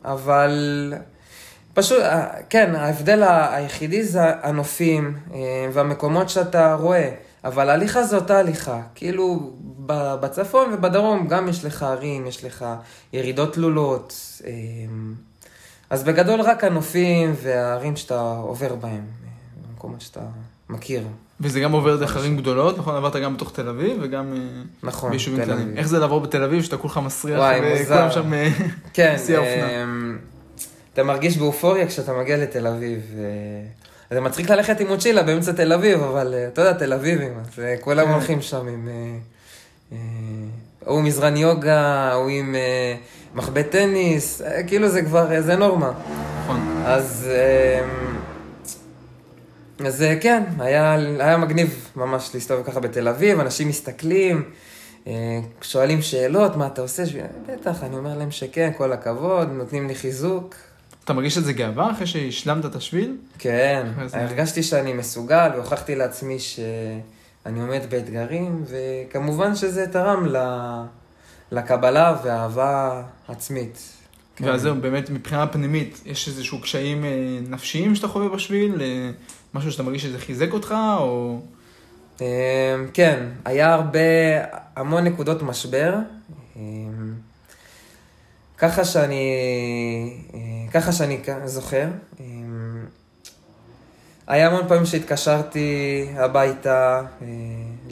אבל 0.05 0.93
פשוט, 1.75 1.99
אה, 1.99 2.27
כן, 2.49 2.75
ההבדל 2.75 3.23
היחידי 3.51 4.03
זה 4.03 4.21
הנופים 4.41 5.17
אה, 5.33 5.39
והמקומות 5.73 6.29
שאתה 6.29 6.73
רואה, 6.73 7.09
אבל 7.43 7.69
ההליכה 7.69 8.03
זו 8.03 8.15
אותה 8.15 8.39
הליכה. 8.39 8.81
כאילו, 8.95 9.53
בצפון 10.19 10.73
ובדרום 10.73 11.27
גם 11.27 11.49
יש 11.49 11.65
לך 11.65 11.83
ערים, 11.83 12.27
יש 12.27 12.43
לך 12.43 12.65
ירידות 13.13 13.53
תלולות. 13.53 14.15
אמ, 14.45 15.13
אז 15.89 16.03
בגדול 16.03 16.41
רק 16.41 16.63
הנופים 16.63 17.33
והערים 17.41 17.95
שאתה 17.95 18.19
עובר 18.41 18.75
בהם, 18.75 18.91
אה, 18.93 19.29
במקומות 19.69 20.01
שאתה 20.01 20.19
מכיר. 20.69 21.03
וזה 21.39 21.59
גם 21.59 21.71
עובר 21.71 21.95
דרך 21.95 22.17
ערים 22.17 22.37
גדולות, 22.37 22.77
נכון? 22.77 22.95
עברת 22.95 23.15
גם 23.15 23.35
בתוך 23.35 23.51
תל 23.51 23.69
אביב 23.69 23.97
וגם 24.01 24.33
אה, 24.33 24.39
נכון, 24.83 25.09
ביישובים 25.11 25.41
קטנים. 25.45 25.77
איך 25.77 25.87
זה 25.87 25.99
לעבור 25.99 26.19
בתל 26.19 26.43
אביב, 26.43 26.63
שאתה 26.63 26.77
כולך 26.77 26.97
מסריח, 26.97 27.39
וכולם. 27.83 28.11
שם... 28.11 28.33
אה, 28.33 28.49
כן, 28.93 29.15
בשיא 29.15 29.37
האופנה. 29.37 30.15
אתה 30.95 31.03
מרגיש 31.03 31.37
באופוריה 31.37 31.87
כשאתה 31.87 32.13
מגיע 32.13 32.37
לתל 32.37 32.67
אביב. 32.67 32.99
אה, 33.17 33.25
זה 34.15 34.21
מצחיק 34.21 34.49
ללכת 34.49 34.79
עם 34.79 34.87
מוצ'ילה 34.87 35.23
באמצע 35.23 35.51
תל 35.51 35.73
אביב, 35.73 36.03
אבל 36.03 36.33
אה, 36.33 36.47
אתה 36.47 36.61
יודע, 36.61 36.73
תל 36.73 36.93
אביבים, 36.93 37.33
אז 37.39 37.59
אה, 37.59 37.75
כולם 37.81 38.05
כן. 38.05 38.11
הולכים 38.11 38.41
שם 38.41 38.67
עם... 38.67 38.89
אה, 38.89 39.17
אה, 39.91 39.97
הוא 40.85 41.01
מזרן 41.01 41.37
יוגה, 41.37 42.13
הוא 42.13 42.29
עם 42.29 42.55
אה, 42.55 42.95
מחבט 43.33 43.71
טניס, 43.71 44.41
אה, 44.41 44.63
כאילו 44.63 44.89
זה 44.89 45.01
כבר, 45.01 45.31
אה, 45.31 45.41
זה 45.41 45.55
נורמה. 45.55 45.91
נכון. 46.43 46.83
אז, 46.85 47.29
אז 49.85 50.01
אה, 50.01 50.15
כן, 50.21 50.43
היה, 50.59 50.95
היה 51.19 51.37
מגניב 51.37 51.89
ממש 51.95 52.31
להסתובב 52.33 52.63
ככה 52.63 52.79
בתל 52.79 53.07
אביב, 53.07 53.39
אנשים 53.39 53.67
מסתכלים, 53.69 54.43
אה, 55.07 55.39
שואלים 55.61 56.01
שאלות, 56.01 56.55
מה 56.55 56.67
אתה 56.67 56.81
עושה? 56.81 57.03
בטח, 57.47 57.83
אני 57.83 57.95
אומר 57.95 58.17
להם 58.17 58.31
שכן, 58.31 58.71
כל 58.77 58.93
הכבוד, 58.93 59.49
נותנים 59.51 59.87
לי 59.87 59.95
חיזוק. 59.95 60.55
אתה 61.05 61.13
מרגיש 61.13 61.37
איזה 61.37 61.53
גאווה 61.53 61.91
אחרי 61.91 62.07
שהשלמת 62.07 62.65
את 62.65 62.75
השביל? 62.75 63.17
כן, 63.39 63.87
הרגשתי 64.13 64.63
שאני 64.63 64.93
מסוגל 64.93 65.49
והוכחתי 65.53 65.95
לעצמי 65.95 66.39
שאני 66.39 67.61
עומד 67.61 67.81
באתגרים, 67.89 68.65
וכמובן 68.67 69.55
שזה 69.55 69.87
תרם. 69.87 70.27
לקבלה 71.51 72.17
ואהבה 72.23 73.03
עצמית. 73.27 73.91
כן. 74.35 74.45
ואז 74.45 74.61
זהו, 74.61 74.75
באמת 74.75 75.09
מבחינה 75.09 75.47
פנימית, 75.47 76.01
יש 76.05 76.27
איזשהו 76.27 76.61
קשיים 76.61 77.05
אה, 77.05 77.09
נפשיים 77.49 77.95
שאתה 77.95 78.07
חווה 78.07 78.29
בשביל? 78.29 78.81
אה, 78.81 79.11
משהו 79.53 79.71
שאתה 79.71 79.83
מרגיש 79.83 80.03
שזה 80.03 80.19
חיזק 80.19 80.53
אותך, 80.53 80.75
או... 80.99 81.39
אמ, 82.21 82.25
כן, 82.93 83.25
היה 83.45 83.73
הרבה, 83.73 83.99
המון 84.75 85.03
נקודות 85.03 85.41
משבר. 85.41 85.95
ככה 88.57 88.85
שאני, 88.85 89.31
אה, 90.33 90.39
ככה 90.75 90.91
שאני 90.91 91.17
זוכר. 91.45 91.87
אמ, 92.19 92.85
היה 94.27 94.47
המון 94.47 94.67
פעמים 94.67 94.85
שהתקשרתי 94.85 95.69
הביתה, 96.15 97.01
אה, 97.21 97.27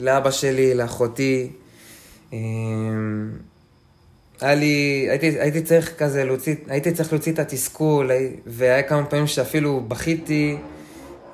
לאבא 0.00 0.30
שלי, 0.30 0.74
לאחותי. 0.74 1.50
היה 4.40 4.54
לי, 4.54 5.06
הייתי, 5.10 5.26
הייתי 5.40 5.62
צריך 5.62 5.94
כזה 5.98 6.24
להוציא, 6.24 6.54
הייתי 6.66 6.92
צריך 6.92 7.12
להוציא 7.12 7.32
את 7.32 7.38
התסכול, 7.38 8.10
הי- 8.10 8.36
והיה 8.46 8.82
כמה 8.82 9.06
פעמים 9.06 9.26
שאפילו 9.26 9.80
בכיתי. 9.88 10.56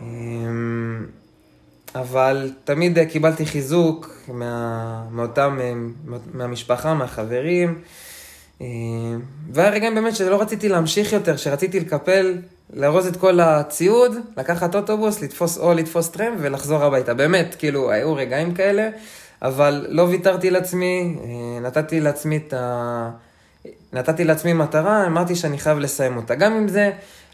אמ, 0.00 1.06
אבל 1.94 2.52
תמיד 2.64 2.98
אה, 2.98 3.06
קיבלתי 3.06 3.46
חיזוק 3.46 4.10
מה, 4.28 5.04
מאותם, 5.10 5.58
אה, 5.60 5.72
מהמשפחה, 6.34 6.94
מהחברים. 6.94 7.78
אה, 8.60 8.66
והיה 9.52 9.70
רגעים 9.70 9.94
באמת 9.94 10.16
שלא 10.16 10.40
רציתי 10.40 10.68
להמשיך 10.68 11.12
יותר, 11.12 11.36
שרציתי 11.36 11.80
לקפל, 11.80 12.36
לארוז 12.72 13.06
את 13.06 13.16
כל 13.16 13.40
הציוד, 13.40 14.16
לקחת 14.36 14.74
אוטובוס, 14.74 15.22
לתפוס 15.22 15.58
או 15.58 15.74
לתפוס 15.74 16.10
טרם 16.10 16.34
ולחזור 16.38 16.84
הביתה. 16.84 17.14
באמת, 17.14 17.54
כאילו, 17.58 17.90
היו 17.90 18.14
רגעים 18.14 18.54
כאלה, 18.54 18.88
אבל 19.42 19.86
לא 19.88 20.02
ויתרתי 20.02 20.50
לעצמי, 20.50 21.16
אה, 21.24 21.60
נתתי 21.60 22.00
לעצמי 22.00 22.36
את 22.36 22.52
ה... 22.52 23.10
נתתי 23.92 24.24
לעצמי 24.24 24.52
מטרה, 24.52 25.06
אמרתי 25.06 25.36
שאני 25.36 25.58
חייב 25.58 25.78
לסיים 25.78 26.16
אותה. 26.16 26.34
גם 26.34 26.52
אם 26.52 26.68
זה 26.68 26.90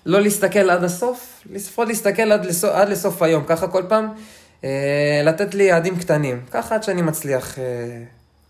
לא 0.06 0.20
להסתכל 0.20 0.70
עד 0.70 0.84
הסוף, 0.84 1.42
לפחות 1.50 1.88
להסתכל 1.88 2.32
עד 2.32 2.46
לסוף, 2.46 2.70
עד 2.70 2.88
לסוף 2.88 3.22
היום, 3.22 3.44
ככה 3.46 3.68
כל 3.68 3.82
פעם, 3.88 4.08
אה, 4.64 5.22
לתת 5.24 5.54
לי 5.54 5.64
יעדים 5.64 5.98
קטנים, 5.98 6.40
ככה 6.50 6.74
עד 6.74 6.82
שאני 6.82 7.02
מצליח, 7.02 7.58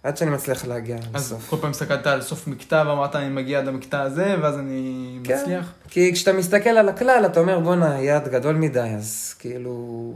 עד 0.06 0.16
שאני 0.16 0.30
מצליח 0.30 0.64
להגיע 0.64 0.96
אז 1.14 1.32
לסוף. 1.32 1.50
כל 1.50 1.56
פעם 1.60 1.70
הסתכלת 1.70 2.06
על 2.06 2.22
סוף 2.22 2.46
מקטע 2.46 2.84
ואמרת, 2.86 3.16
אני 3.16 3.28
מגיע 3.28 3.58
עד 3.58 3.68
המקטע 3.68 4.00
הזה, 4.02 4.36
ואז 4.42 4.58
אני 4.58 5.18
כן. 5.24 5.38
מצליח? 5.40 5.72
כי 5.88 6.12
כשאתה 6.12 6.32
מסתכל 6.32 6.70
על 6.70 6.88
הכלל, 6.88 7.22
אתה 7.26 7.40
אומר, 7.40 7.60
בואנה, 7.60 8.00
יעד 8.00 8.28
גדול 8.28 8.54
מדי, 8.56 8.80
אז 8.80 9.34
כאילו... 9.38 10.12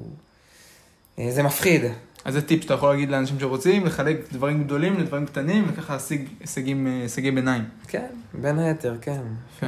אה, 1.19 1.31
זה 1.31 1.43
מפחיד. 1.43 1.83
אז 2.25 2.35
זה 2.35 2.43
טיפ 2.43 2.63
שאתה 2.63 2.75
יכול 2.75 2.91
להגיד 2.91 3.11
לאנשים 3.11 3.41
שרוצים, 3.41 3.87
לחלק 3.87 4.17
דברים 4.33 4.65
גדולים 4.65 4.99
לדברים 4.99 5.27
קטנים, 5.27 5.65
וככה 5.69 5.93
להשיג 5.93 6.29
הישגים, 6.41 6.87
אה, 6.87 7.03
הישגי 7.03 7.31
ביניים. 7.31 7.65
כן, 7.89 8.07
בין 8.35 8.59
היתר, 8.59 8.97
כן. 9.01 9.21
יפה. 9.57 9.67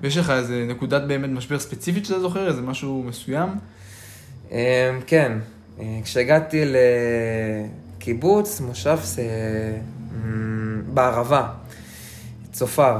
ויש 0.00 0.16
לך 0.16 0.30
איזה 0.30 0.66
נקודת 0.68 1.02
באמת 1.02 1.30
משבר 1.30 1.58
ספציפית 1.58 2.06
שאתה 2.06 2.20
זוכר, 2.20 2.48
איזה 2.48 2.62
משהו 2.62 3.02
מסוים? 3.06 3.48
אה, 4.52 4.98
כן, 5.06 5.32
אה, 5.80 5.98
כשהגעתי 6.04 6.62
לקיבוץ, 8.06 8.60
מושב 8.60 8.98
ס- 9.02 9.18
מ, 10.24 10.94
בערבה, 10.94 11.48
צופר, 12.52 12.96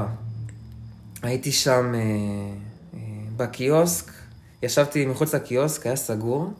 הייתי 1.23 1.51
שם 1.51 1.95
אה, 1.95 1.99
אה, 2.93 2.99
בקיוסק, 3.37 4.11
ישבתי 4.63 5.05
מחוץ 5.05 5.35
לקיוסק, 5.35 5.85
היה 5.85 5.95
סגור. 5.95 6.53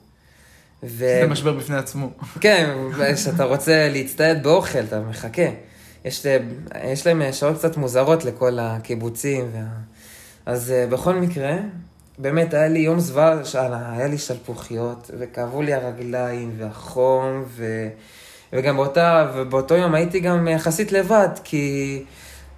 ו... 0.84 0.98
זה 0.98 1.28
משבר 1.30 1.54
בפני 1.54 1.78
עצמו. 1.78 2.10
כן, 2.42 2.70
כשאתה 3.16 3.44
רוצה 3.44 3.90
להצטייד 3.90 4.44
באוכל, 4.44 4.80
אתה 4.80 5.02
מחכה. 5.02 5.48
יש, 6.06 6.26
יש 6.84 7.08
להם 7.08 7.22
שעות 7.32 7.58
קצת 7.58 7.78
מוזרות 7.78 8.26
לכל 8.26 8.60
הקיבוצים. 8.60 9.46
וה... 9.54 9.66
אז 10.46 10.72
אה, 10.72 10.88
בכל 10.88 11.16
מקרה, 11.16 11.58
באמת 12.18 12.54
היה 12.54 12.68
לי 12.68 12.80
יום 12.80 13.00
זוועה, 13.00 13.40
היה 13.92 14.08
לי 14.08 14.18
שלפוחיות, 14.18 15.12
וכאבו 15.20 15.62
לי 15.62 15.74
הרגליים, 15.74 16.56
והחום, 16.58 17.44
ו... 17.48 17.90
וגם 18.54 18.76
באותה, 18.78 19.32
ובאותו 19.36 19.76
יום 19.76 19.96
הייתי 19.96 20.20
גם 20.20 20.48
יחסית 20.48 20.92
לבד, 20.92 21.30
כי 21.44 22.04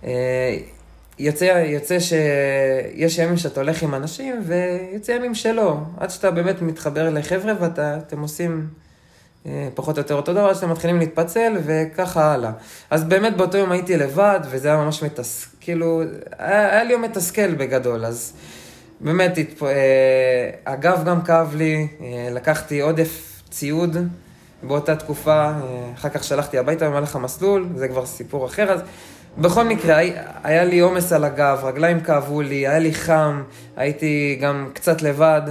אה, 0.04 0.58
יוצא, 1.20 1.64
יוצא 1.66 1.98
שיש 2.00 3.18
ימים 3.18 3.38
שאתה 3.38 3.60
הולך 3.60 3.84
עם 3.84 3.96
אנשים, 3.96 4.44
ויוצא 4.48 5.12
ימים 5.12 5.36
שלא. 5.36 5.78
עד 5.98 6.10
שאתה 6.10 6.32
באמת 6.32 6.62
מתחבר 6.62 7.10
לחבר'ה 7.10 7.54
ואתם 7.60 8.20
עושים 8.22 8.68
אה, 9.46 9.68
פחות 9.76 9.98
או 9.98 10.02
יותר 10.02 10.16
אותו 10.16 10.34
דבר, 10.34 10.54
שאתם 10.54 10.72
מתחילים 10.72 11.00
להתפצל 11.00 11.58
וככה 11.66 12.34
הלאה. 12.34 12.52
אז 12.90 13.04
באמת 13.04 13.38
באותו 13.38 13.58
יום 13.58 13.72
הייתי 13.72 13.98
לבד, 13.98 14.40
וזה 14.50 14.68
היה 14.68 14.78
ממש 14.78 15.04
מתסכל, 15.04 15.50
כאילו, 15.60 16.02
היה, 16.38 16.72
היה 16.72 16.84
לי 16.84 16.94
יום 16.94 17.02
מתסכל 17.02 17.56
בגדול, 17.56 18.06
אז 18.06 18.34
באמת. 19.02 19.38
אה, 19.38 20.50
הגב 20.66 21.04
גם 21.06 21.22
כאב 21.22 21.56
לי, 21.56 21.88
אה, 22.02 22.30
לקחתי 22.32 22.82
עודף 22.82 23.42
ציוד 23.50 23.98
באותה 24.64 24.96
תקופה, 24.96 25.32
אה, 25.46 25.52
אחר 25.96 26.10
כך 26.10 26.24
שלחתי 26.24 26.58
הביתה 26.58 26.90
במהלך 26.90 27.16
המסלול, 27.16 27.68
זה 27.76 27.88
כבר 27.88 28.06
סיפור 28.06 28.46
אחר, 28.46 28.72
אז 28.72 28.80
בכל 29.38 29.64
מקרה, 29.64 29.98
היה- 30.44 30.64
לי 30.64 30.80
עומס 30.80 31.12
על 31.14 31.24
הגב, 31.24 31.60
רגליים 31.64 32.00
כאבו 32.02 32.42
לי, 32.42 32.68
היה 32.68 32.80
לי 32.80 32.94
חם, 32.94 33.44
הייתי 33.78 34.38
גם 34.42 34.70
קצת 34.74 35.02
לבד, 35.02 35.42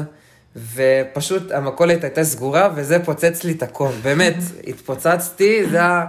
ופשוט 0.75 1.53
המכולת 1.53 2.05
הייתה 2.05 2.25
סגורה, 2.25 2.69
וזה 2.75 3.05
פוצץ 3.05 3.45
לי 3.45 3.53
את 3.53 3.62
הכל. 3.62 3.91
באמת, 4.03 4.35
התפוצצתי, 4.69 5.67
זה 5.71 5.77
היה 5.77 6.07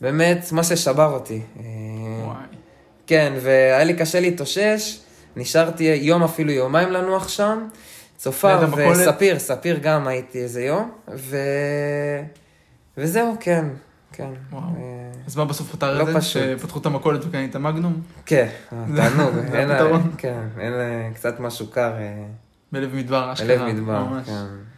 באמת 0.00 0.52
מה 0.52 0.64
ששבר 0.64 1.12
אותי. 1.12 1.40
אה, 1.60 1.62
וואי. 2.24 2.36
כן, 3.06 3.32
והיה 3.40 3.84
לי 3.84 3.94
קשה 3.94 4.20
להתאושש, 4.20 4.98
נשארתי 5.36 5.84
יום 5.84 6.22
אפילו 6.24 6.50
יומיים 6.52 6.90
לנוח 6.90 7.28
שם. 7.28 7.68
צופר? 8.16 8.68
וספיר, 8.92 9.38
ספיר 9.38 9.78
גם 9.82 10.08
הייתי 10.08 10.42
איזה 10.42 10.62
יום, 10.64 10.90
ו... 11.14 11.36
וזהו, 12.96 13.36
כן, 13.40 13.64
כן. 14.12 14.30
וואו. 14.52 14.62
אה, 14.62 15.10
אז 15.26 15.36
מה 15.36 15.44
בסוף 15.44 15.70
פתר 15.72 15.98
לא 15.98 16.02
את 16.02 16.06
זה? 16.06 16.20
פשוט. 16.20 16.42
שפתחו 16.58 16.78
את 16.78 16.86
המכולת 16.86 17.24
וקנית 17.24 17.56
מגנום? 17.56 18.00
כן, 18.26 18.48
תענוג, 18.96 19.34
זה 19.50 19.58
אין 19.58 19.70
הפתרון. 19.70 20.14
כן, 20.18 20.42
אין 20.58 20.72
קצת 21.14 21.40
משהו 21.40 21.66
קר, 21.66 21.92
אה, 21.98 22.24
בלב 22.72 22.94
מדבר, 22.94 23.32
אשכרה. 23.32 23.56
בלב 23.56 23.74
מדבר, 23.74 24.04
ממש. 24.04 24.26
כן. 24.26 24.73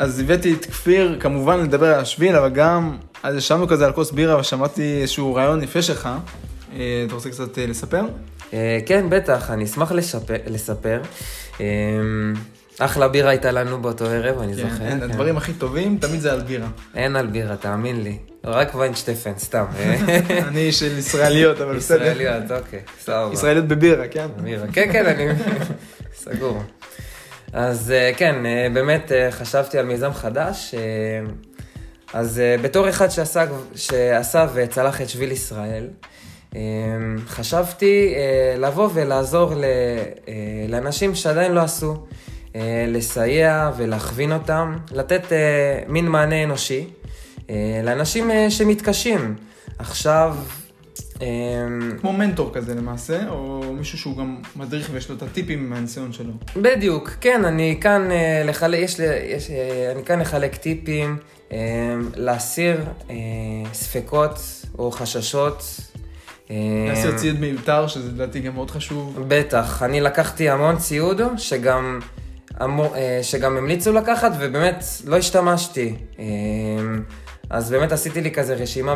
אז 0.00 0.20
הבאתי 0.20 0.52
את 0.54 0.64
כפיר, 0.64 1.16
כמובן 1.20 1.60
לדבר 1.60 1.86
על 1.94 2.00
השביל, 2.00 2.36
אבל 2.36 2.48
גם, 2.48 2.96
אז 3.22 3.36
ישבנו 3.36 3.68
כזה 3.68 3.86
על 3.86 3.92
כוס 3.92 4.10
בירה 4.10 4.38
ושמעתי 4.40 4.98
איזשהו 5.02 5.34
רעיון 5.34 5.62
יפה 5.62 5.82
שלך. 5.82 6.08
אה, 6.76 7.04
אתה 7.06 7.14
רוצה 7.14 7.30
קצת 7.30 7.58
אה, 7.58 7.66
לספר? 7.66 8.02
אה, 8.52 8.78
כן, 8.86 9.06
בטח, 9.10 9.50
אני 9.50 9.64
אשמח 9.64 9.92
לשפר- 9.92 10.34
לספר. 10.46 11.00
אה, 11.60 11.66
אחלה 12.78 13.08
בירה 13.08 13.30
הייתה 13.30 13.50
לנו 13.50 13.82
באותו 13.82 14.04
ערב, 14.04 14.40
אני 14.40 14.54
זוכר. 14.54 14.68
כן, 14.78 14.98
כן. 14.98 15.02
הדברים 15.02 15.36
הכי 15.36 15.52
טובים 15.52 15.98
תמיד 16.00 16.20
זה 16.20 16.32
על 16.32 16.40
בירה. 16.40 16.68
אין 16.94 17.16
על 17.16 17.26
בירה, 17.26 17.56
תאמין 17.56 18.02
לי. 18.02 18.18
רק 18.44 18.74
ויינשטפן, 18.74 19.32
סתם. 19.38 19.64
אני 20.48 20.72
של 20.72 20.98
ישראליות, 20.98 21.60
אבל 21.60 21.76
בסדר. 21.76 22.02
ישראליות, 22.02 22.50
אוקיי, 22.50 22.80
סבבה. 23.04 23.30
ישראליות 23.32 23.64
בבירה, 23.68 24.08
כן? 24.08 24.26
מירה. 24.42 24.66
כן, 24.72 24.88
כן, 24.92 25.06
אני... 25.06 25.26
סגור. 26.24 26.62
אז 27.52 27.90
אה, 27.90 28.10
כן, 28.16 28.46
אה, 28.46 28.66
באמת 28.72 29.12
אה, 29.12 29.30
חשבתי 29.30 29.78
על 29.78 29.86
מיזם 29.86 30.12
חדש. 30.12 30.74
אז 32.12 32.42
בתור 32.62 32.88
אחד 32.88 33.08
שעשה, 33.08 33.44
שעשה 33.74 34.46
וצלח 34.54 35.00
את 35.00 35.08
שביל 35.08 35.32
ישראל, 35.32 35.88
חשבתי 37.26 38.14
לבוא 38.58 38.88
ולעזור 38.94 39.52
לאנשים 40.68 41.14
שעדיין 41.14 41.52
לא 41.52 41.60
עשו, 41.60 42.06
לסייע 42.88 43.70
ולהכווין 43.76 44.32
אותם, 44.32 44.76
לתת 44.92 45.22
מין 45.88 46.08
מענה 46.08 46.44
אנושי 46.44 46.90
לאנשים 47.84 48.30
שמתקשים. 48.48 49.36
עכשיו, 49.78 50.36
כמו 52.00 52.12
מנטור 52.12 52.50
כזה 52.54 52.74
למעשה, 52.74 53.28
או 53.28 53.62
מישהו 53.78 53.98
שהוא 53.98 54.16
גם 54.16 54.36
מדריך 54.56 54.90
ויש 54.92 55.08
לו 55.08 55.16
את 55.16 55.22
הטיפים 55.22 55.70
מהניסיון 55.70 56.12
שלו. 56.12 56.32
בדיוק, 56.56 57.10
כן, 57.20 57.44
אני 57.44 57.78
כאן 57.80 58.10
אה, 58.10 58.42
לחלק, 58.44 58.78
יש 58.78 58.98
יש, 59.24 59.50
אה, 59.50 59.92
אני 59.92 60.04
כאן 60.04 60.20
לחלק 60.20 60.56
טיפים, 60.56 61.16
אה, 61.52 61.58
להסיר 62.16 62.80
ספקות 63.72 64.38
או 64.78 64.90
חששות. 64.90 65.80
להסיר 66.88 67.16
ציוד 67.16 67.40
מיותר, 67.40 67.86
שזה 67.86 68.08
לדעתי 68.08 68.40
גם 68.40 68.54
מאוד 68.54 68.70
חשוב. 68.70 69.24
בטח, 69.28 69.82
אני 69.82 70.00
לקחתי 70.00 70.50
המון 70.50 70.76
ציוד 70.76 71.20
שגם, 71.36 72.00
שגם 73.22 73.56
המליצו 73.56 73.92
לקחת 73.92 74.32
ובאמת 74.40 74.84
לא 75.06 75.16
השתמשתי. 75.16 75.94
אז 77.50 77.70
באמת 77.70 77.92
עשיתי 77.92 78.20
לי 78.20 78.30
כזה 78.30 78.54
רשימה, 78.54 78.94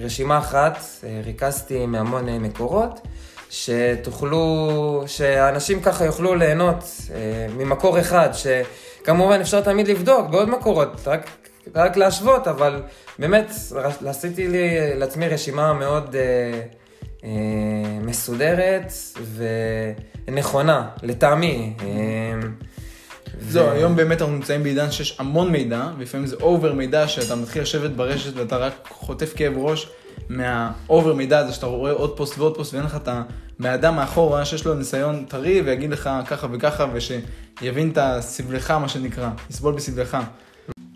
רשימה 0.00 0.38
אחת, 0.38 0.78
אה, 1.04 1.20
ריכזתי 1.24 1.86
מהמון 1.86 2.28
אה, 2.28 2.38
מקורות, 2.38 3.00
שתוכלו, 3.50 5.04
שאנשים 5.06 5.80
ככה 5.80 6.04
יוכלו 6.04 6.34
ליהנות 6.34 6.84
אה, 7.14 7.46
ממקור 7.56 8.00
אחד, 8.00 8.28
שכמובן 8.32 9.40
אפשר 9.40 9.60
תמיד 9.60 9.88
לבדוק 9.88 10.30
בעוד 10.30 10.48
מקורות, 10.48 11.00
רק, 11.06 11.30
רק 11.74 11.96
להשוות, 11.96 12.48
אבל 12.48 12.82
באמת 13.18 13.52
עשיתי 14.06 14.48
לי 14.48 14.94
לעצמי 14.94 15.28
רשימה 15.28 15.72
מאוד... 15.72 16.16
אה, 16.16 16.60
אה, 17.24 17.98
מסודרת 18.00 18.92
ונכונה, 20.26 20.88
לטעמי. 21.02 21.72
אה, 21.80 21.86
זהו, 23.48 23.70
היום 23.70 23.96
באמת 23.96 24.22
אנחנו 24.22 24.34
נמצאים 24.34 24.62
בעידן 24.62 24.90
שיש 24.90 25.16
המון 25.18 25.52
מידע, 25.52 25.88
ולפעמים 25.98 26.26
זה 26.26 26.36
over 26.36 26.72
מידע 26.72 27.08
שאתה 27.08 27.36
מתחיל 27.36 27.62
לשבת 27.62 27.90
ברשת 27.90 28.36
ואתה 28.36 28.56
רק 28.56 28.72
חוטף 28.88 29.32
כאב 29.36 29.52
ראש 29.56 29.88
מה 30.28 30.57
over 30.57 31.14
מידע 31.14 31.38
הזה 31.38 31.52
שאתה 31.52 31.66
רואה 31.66 31.92
עוד 31.92 32.16
פוסט 32.16 32.38
ועוד 32.38 32.56
פוסט 32.56 32.74
ואין 32.74 32.84
לך 32.84 32.96
את 32.96 33.08
הבן 33.08 33.94
מאחורה 33.94 34.44
שיש 34.44 34.64
לו 34.64 34.74
ניסיון 34.74 35.24
טרי 35.28 35.60
ויגיד 35.60 35.90
לך 35.90 36.10
ככה 36.26 36.46
וככה 36.52 36.86
ושיבין 36.92 37.90
את 37.90 37.98
הסבלך 38.00 38.70
מה 38.70 38.88
שנקרא, 38.88 39.30
יסבול 39.50 39.74
בסבלך. 39.74 40.18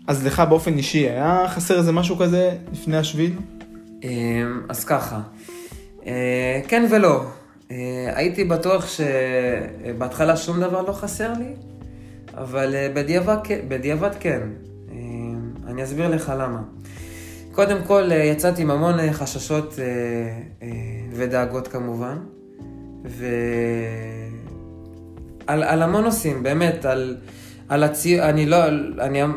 אז 0.07 0.25
לך 0.25 0.39
באופן 0.39 0.77
אישי, 0.77 1.09
היה 1.09 1.45
חסר 1.47 1.77
איזה 1.77 1.91
משהו 1.91 2.17
כזה 2.17 2.57
לפני 2.71 2.97
השביל? 2.97 3.33
אה, 4.03 4.09
אז 4.69 4.85
ככה, 4.85 5.19
אה, 6.07 6.61
כן 6.67 6.87
ולא. 6.91 7.23
אה, 7.71 7.75
הייתי 8.15 8.43
בטוח 8.43 8.87
שבהתחלה 8.87 10.37
שום 10.37 10.59
דבר 10.59 10.81
לא 10.81 10.93
חסר 10.93 11.33
לי, 11.39 11.53
אבל 12.37 12.75
אה, 12.75 12.87
בדיעבד, 12.93 13.37
בדיעבד 13.67 14.09
כן. 14.19 14.39
אה, 14.91 14.95
אני 15.67 15.83
אסביר 15.83 16.07
לך 16.07 16.33
למה. 16.39 16.61
קודם 17.51 17.77
כל, 17.87 18.11
אה, 18.11 18.17
יצאתי 18.17 18.61
עם 18.61 18.71
המון 18.71 19.13
חששות 19.13 19.75
ודאגות 21.13 21.67
כמובן, 21.67 22.17
ועל 23.05 23.23
על 25.63 25.81
המון 25.83 26.03
נושאים, 26.03 26.43
באמת, 26.43 26.85
על, 26.85 27.17
על 27.69 27.83
הציוד, 27.83 28.21
אני 28.23 28.45
לא, 28.45 28.57
אני, 29.01 29.23
אני, 29.23 29.31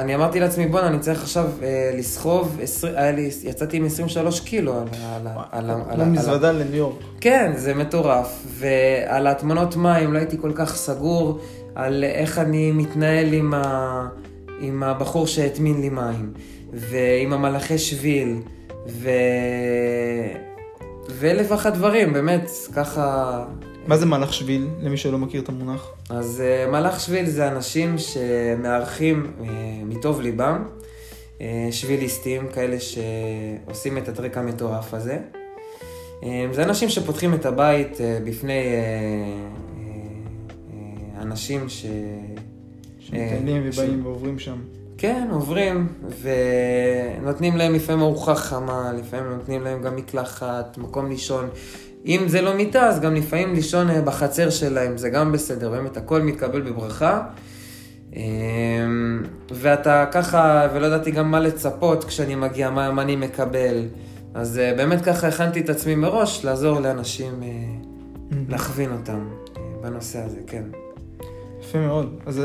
אני 0.00 0.14
אמרתי 0.14 0.40
לעצמי, 0.40 0.66
בואנה, 0.66 0.86
אני 0.88 0.98
צריך 0.98 1.22
עכשיו 1.22 1.50
אה, 1.62 1.90
לסחוב, 1.98 2.58
20, 2.62 2.94
היה 2.96 3.12
לי, 3.12 3.30
יצאתי 3.44 3.76
עם 3.76 3.84
23 3.86 4.40
קילו 4.40 4.74
על, 4.80 4.86
ה- 5.26 5.42
על, 5.52 5.70
על, 5.70 6.00
על, 6.00 6.04
מזוודה 6.08 6.52
לניו 6.52 6.74
יורק. 6.76 6.94
כן, 7.20 7.52
זה 7.56 7.74
מטורף. 7.74 8.46
ועל 8.48 9.26
ההטמנות 9.26 9.76
מים 9.76 10.12
לא 10.12 10.18
הייתי 10.18 10.38
כל 10.38 10.52
כך 10.54 10.76
סגור 10.76 11.38
על 11.76 12.04
איך 12.04 12.38
אני 12.38 12.72
מתנהל 12.72 13.32
עם, 13.32 13.54
ה... 13.54 14.08
עם 14.60 14.82
הבחור 14.82 15.26
שהטמין 15.26 15.80
לי 15.80 15.88
מים, 15.88 16.32
ועם 16.72 17.32
המלאכי 17.32 17.78
שביל, 17.78 18.36
ו... 18.88 19.10
ואלף 21.08 21.50
ואחת 21.50 21.72
דברים, 21.72 22.12
באמת, 22.12 22.50
ככה... 22.74 23.44
מה 23.86 23.96
זה 23.96 24.06
מהלך 24.06 24.32
שביל, 24.32 24.68
למי 24.80 24.96
שלא 24.96 25.18
מכיר 25.18 25.42
את 25.42 25.48
המונח? 25.48 25.90
אז 26.10 26.42
uh, 26.66 26.70
מלאך 26.70 27.00
שביל 27.00 27.26
זה 27.26 27.48
אנשים 27.48 27.96
שמארחים 27.98 29.26
uh, 29.26 29.44
מטוב 29.84 30.20
ליבם, 30.20 30.64
uh, 31.38 31.42
שביליסטים, 31.70 32.48
כאלה 32.54 32.76
שעושים 32.80 33.98
את 33.98 34.08
הטרק 34.08 34.38
המטורף 34.38 34.94
הזה. 34.94 35.18
Uh, 36.20 36.24
זה 36.52 36.62
אנשים 36.62 36.88
שפותחים 36.88 37.34
את 37.34 37.46
הבית 37.46 37.96
uh, 37.96 38.28
בפני 38.28 38.62
uh, 38.62 39.65
אנשים 41.20 41.68
ש... 41.68 41.86
שמטיילים 42.98 43.62
אה, 43.62 43.70
ובאים 43.72 44.06
ועוברים 44.06 44.38
שם. 44.38 44.56
כן, 44.98 45.28
עוברים, 45.32 45.88
ונותנים 47.22 47.56
להם 47.56 47.74
לפעמים 47.74 48.02
ארוחה 48.02 48.34
חמה, 48.34 48.92
לפעמים 48.98 49.32
נותנים 49.32 49.62
להם 49.62 49.82
גם 49.82 49.96
מקלחת, 49.96 50.78
מקום 50.78 51.08
לישון. 51.08 51.48
אם 52.06 52.24
זה 52.26 52.40
לא 52.40 52.56
מיטה, 52.56 52.88
אז 52.88 53.00
גם 53.00 53.14
לפעמים 53.14 53.54
לישון 53.54 53.90
אה, 53.90 54.02
בחצר 54.02 54.50
שלהם, 54.50 54.98
זה 54.98 55.10
גם 55.10 55.32
בסדר, 55.32 55.70
באמת 55.70 55.96
הכל 55.96 56.22
מתקבל 56.22 56.60
בברכה. 56.60 57.22
אמ, 58.16 59.22
ואתה 59.50 60.04
ככה, 60.12 60.68
ולא 60.74 60.86
ידעתי 60.86 61.10
גם 61.10 61.30
מה 61.30 61.40
לצפות 61.40 62.04
כשאני 62.04 62.34
מגיע, 62.34 62.70
מה, 62.70 62.92
מה 62.92 63.02
אני 63.02 63.16
מקבל. 63.16 63.84
אז 64.34 64.58
אה, 64.58 64.74
באמת 64.76 65.04
ככה 65.04 65.28
הכנתי 65.28 65.60
את 65.60 65.68
עצמי 65.68 65.94
מראש 65.94 66.44
לעזור 66.44 66.80
לאנשים, 66.80 67.42
אה, 67.42 67.48
להכווין 68.48 68.92
אותם 68.92 69.28
אה, 69.56 69.62
בנושא 69.82 70.18
הזה, 70.18 70.40
כן. 70.46 70.62
יפה 71.68 71.78
מאוד. 71.78 72.14
אז 72.26 72.42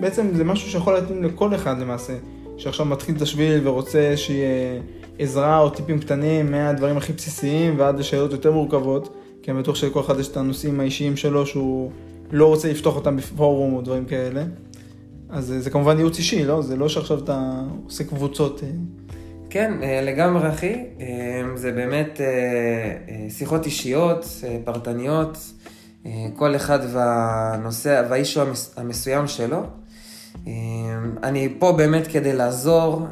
בעצם 0.00 0.26
זה 0.34 0.44
משהו 0.44 0.70
שיכול 0.70 0.94
להתאים 0.94 1.22
לכל 1.22 1.54
אחד 1.54 1.78
למעשה, 1.78 2.12
שעכשיו 2.56 2.86
מתחיל 2.86 3.16
את 3.16 3.22
השביל 3.22 3.68
ורוצה 3.68 4.12
שיהיה 4.16 4.80
עזרה 5.18 5.58
או 5.58 5.70
טיפים 5.70 5.98
קטנים 5.98 6.50
מהדברים 6.50 6.96
הכי 6.96 7.12
בסיסיים 7.12 7.78
ועד 7.78 7.98
לשאלות 7.98 8.32
יותר 8.32 8.52
מורכבות, 8.52 9.16
כי 9.42 9.50
אני 9.50 9.58
בטוח 9.58 9.74
שלכל 9.74 10.00
אחד 10.00 10.20
יש 10.20 10.28
את 10.28 10.36
הנושאים 10.36 10.80
האישיים 10.80 11.16
שלו 11.16 11.46
שהוא 11.46 11.90
לא 12.30 12.46
רוצה 12.46 12.70
לפתוח 12.70 12.96
אותם 12.96 13.16
בפורום 13.16 13.74
או 13.74 13.80
דברים 13.80 14.04
כאלה. 14.04 14.44
אז 15.30 15.52
אה, 15.52 15.60
זה 15.60 15.70
כמובן 15.70 15.96
ייעוץ 15.96 16.18
אישי, 16.18 16.44
לא? 16.44 16.62
זה 16.62 16.76
לא 16.76 16.88
שעכשיו 16.88 17.18
אתה 17.18 17.62
עושה 17.84 18.04
קבוצות. 18.04 18.62
אה. 18.62 18.68
כן, 19.50 19.72
אה, 19.82 20.00
לגמרי 20.02 20.48
אחי. 20.48 20.84
זה 21.54 21.72
באמת 21.72 22.20
שיחות 23.28 23.66
אישיות, 23.66 24.26
פרטניות, 24.64 25.38
כל 26.36 26.56
אחד 26.56 26.78
והנושא, 26.92 28.02
והאישו 28.10 28.42
המסוים 28.76 29.26
שלו. 29.26 29.62
אני 31.22 31.54
פה 31.58 31.72
באמת 31.72 32.06
כדי 32.06 32.32
לעזור. 32.32 33.06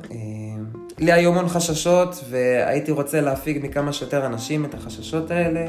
לי 0.98 1.12
היו 1.12 1.30
המון 1.30 1.48
חששות, 1.48 2.24
והייתי 2.30 2.92
רוצה 2.92 3.20
להפיג 3.20 3.58
מכמה 3.62 3.92
שיותר 3.92 4.26
אנשים 4.26 4.64
את 4.64 4.74
החששות 4.74 5.30
האלה. 5.30 5.66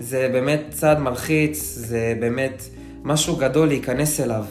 זה 0.00 0.28
באמת 0.32 0.60
צעד 0.70 0.98
מלחיץ, 0.98 1.74
זה 1.76 2.14
באמת 2.20 2.62
משהו 3.02 3.36
גדול 3.36 3.68
להיכנס 3.68 4.20
אליו. 4.20 4.44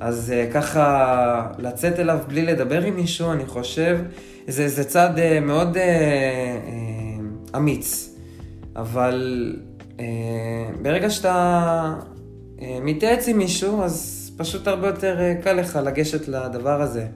אז 0.00 0.32
ככה 0.52 1.46
לצאת 1.58 1.98
אליו 1.98 2.18
בלי 2.28 2.42
לדבר 2.42 2.82
עם 2.82 2.96
מישהו, 2.96 3.32
אני 3.32 3.46
חושב, 3.46 3.98
זה, 4.48 4.68
זה 4.68 4.84
צעד 4.84 5.40
מאוד 5.42 5.76
אמיץ. 7.56 8.10
אבל 8.76 9.52
ברגע 10.82 11.10
שאתה 11.10 11.94
uh, 12.58 12.62
מתייעץ 12.82 13.28
עם 13.28 13.38
מישהו, 13.38 13.82
אז 13.82 14.30
פשוט 14.36 14.68
הרבה 14.68 14.86
יותר 14.86 15.18
uh, 15.18 15.44
קל 15.44 15.52
לך 15.52 15.78
לגשת 15.84 16.28
לדבר 16.28 16.82
הזה. 16.82 17.06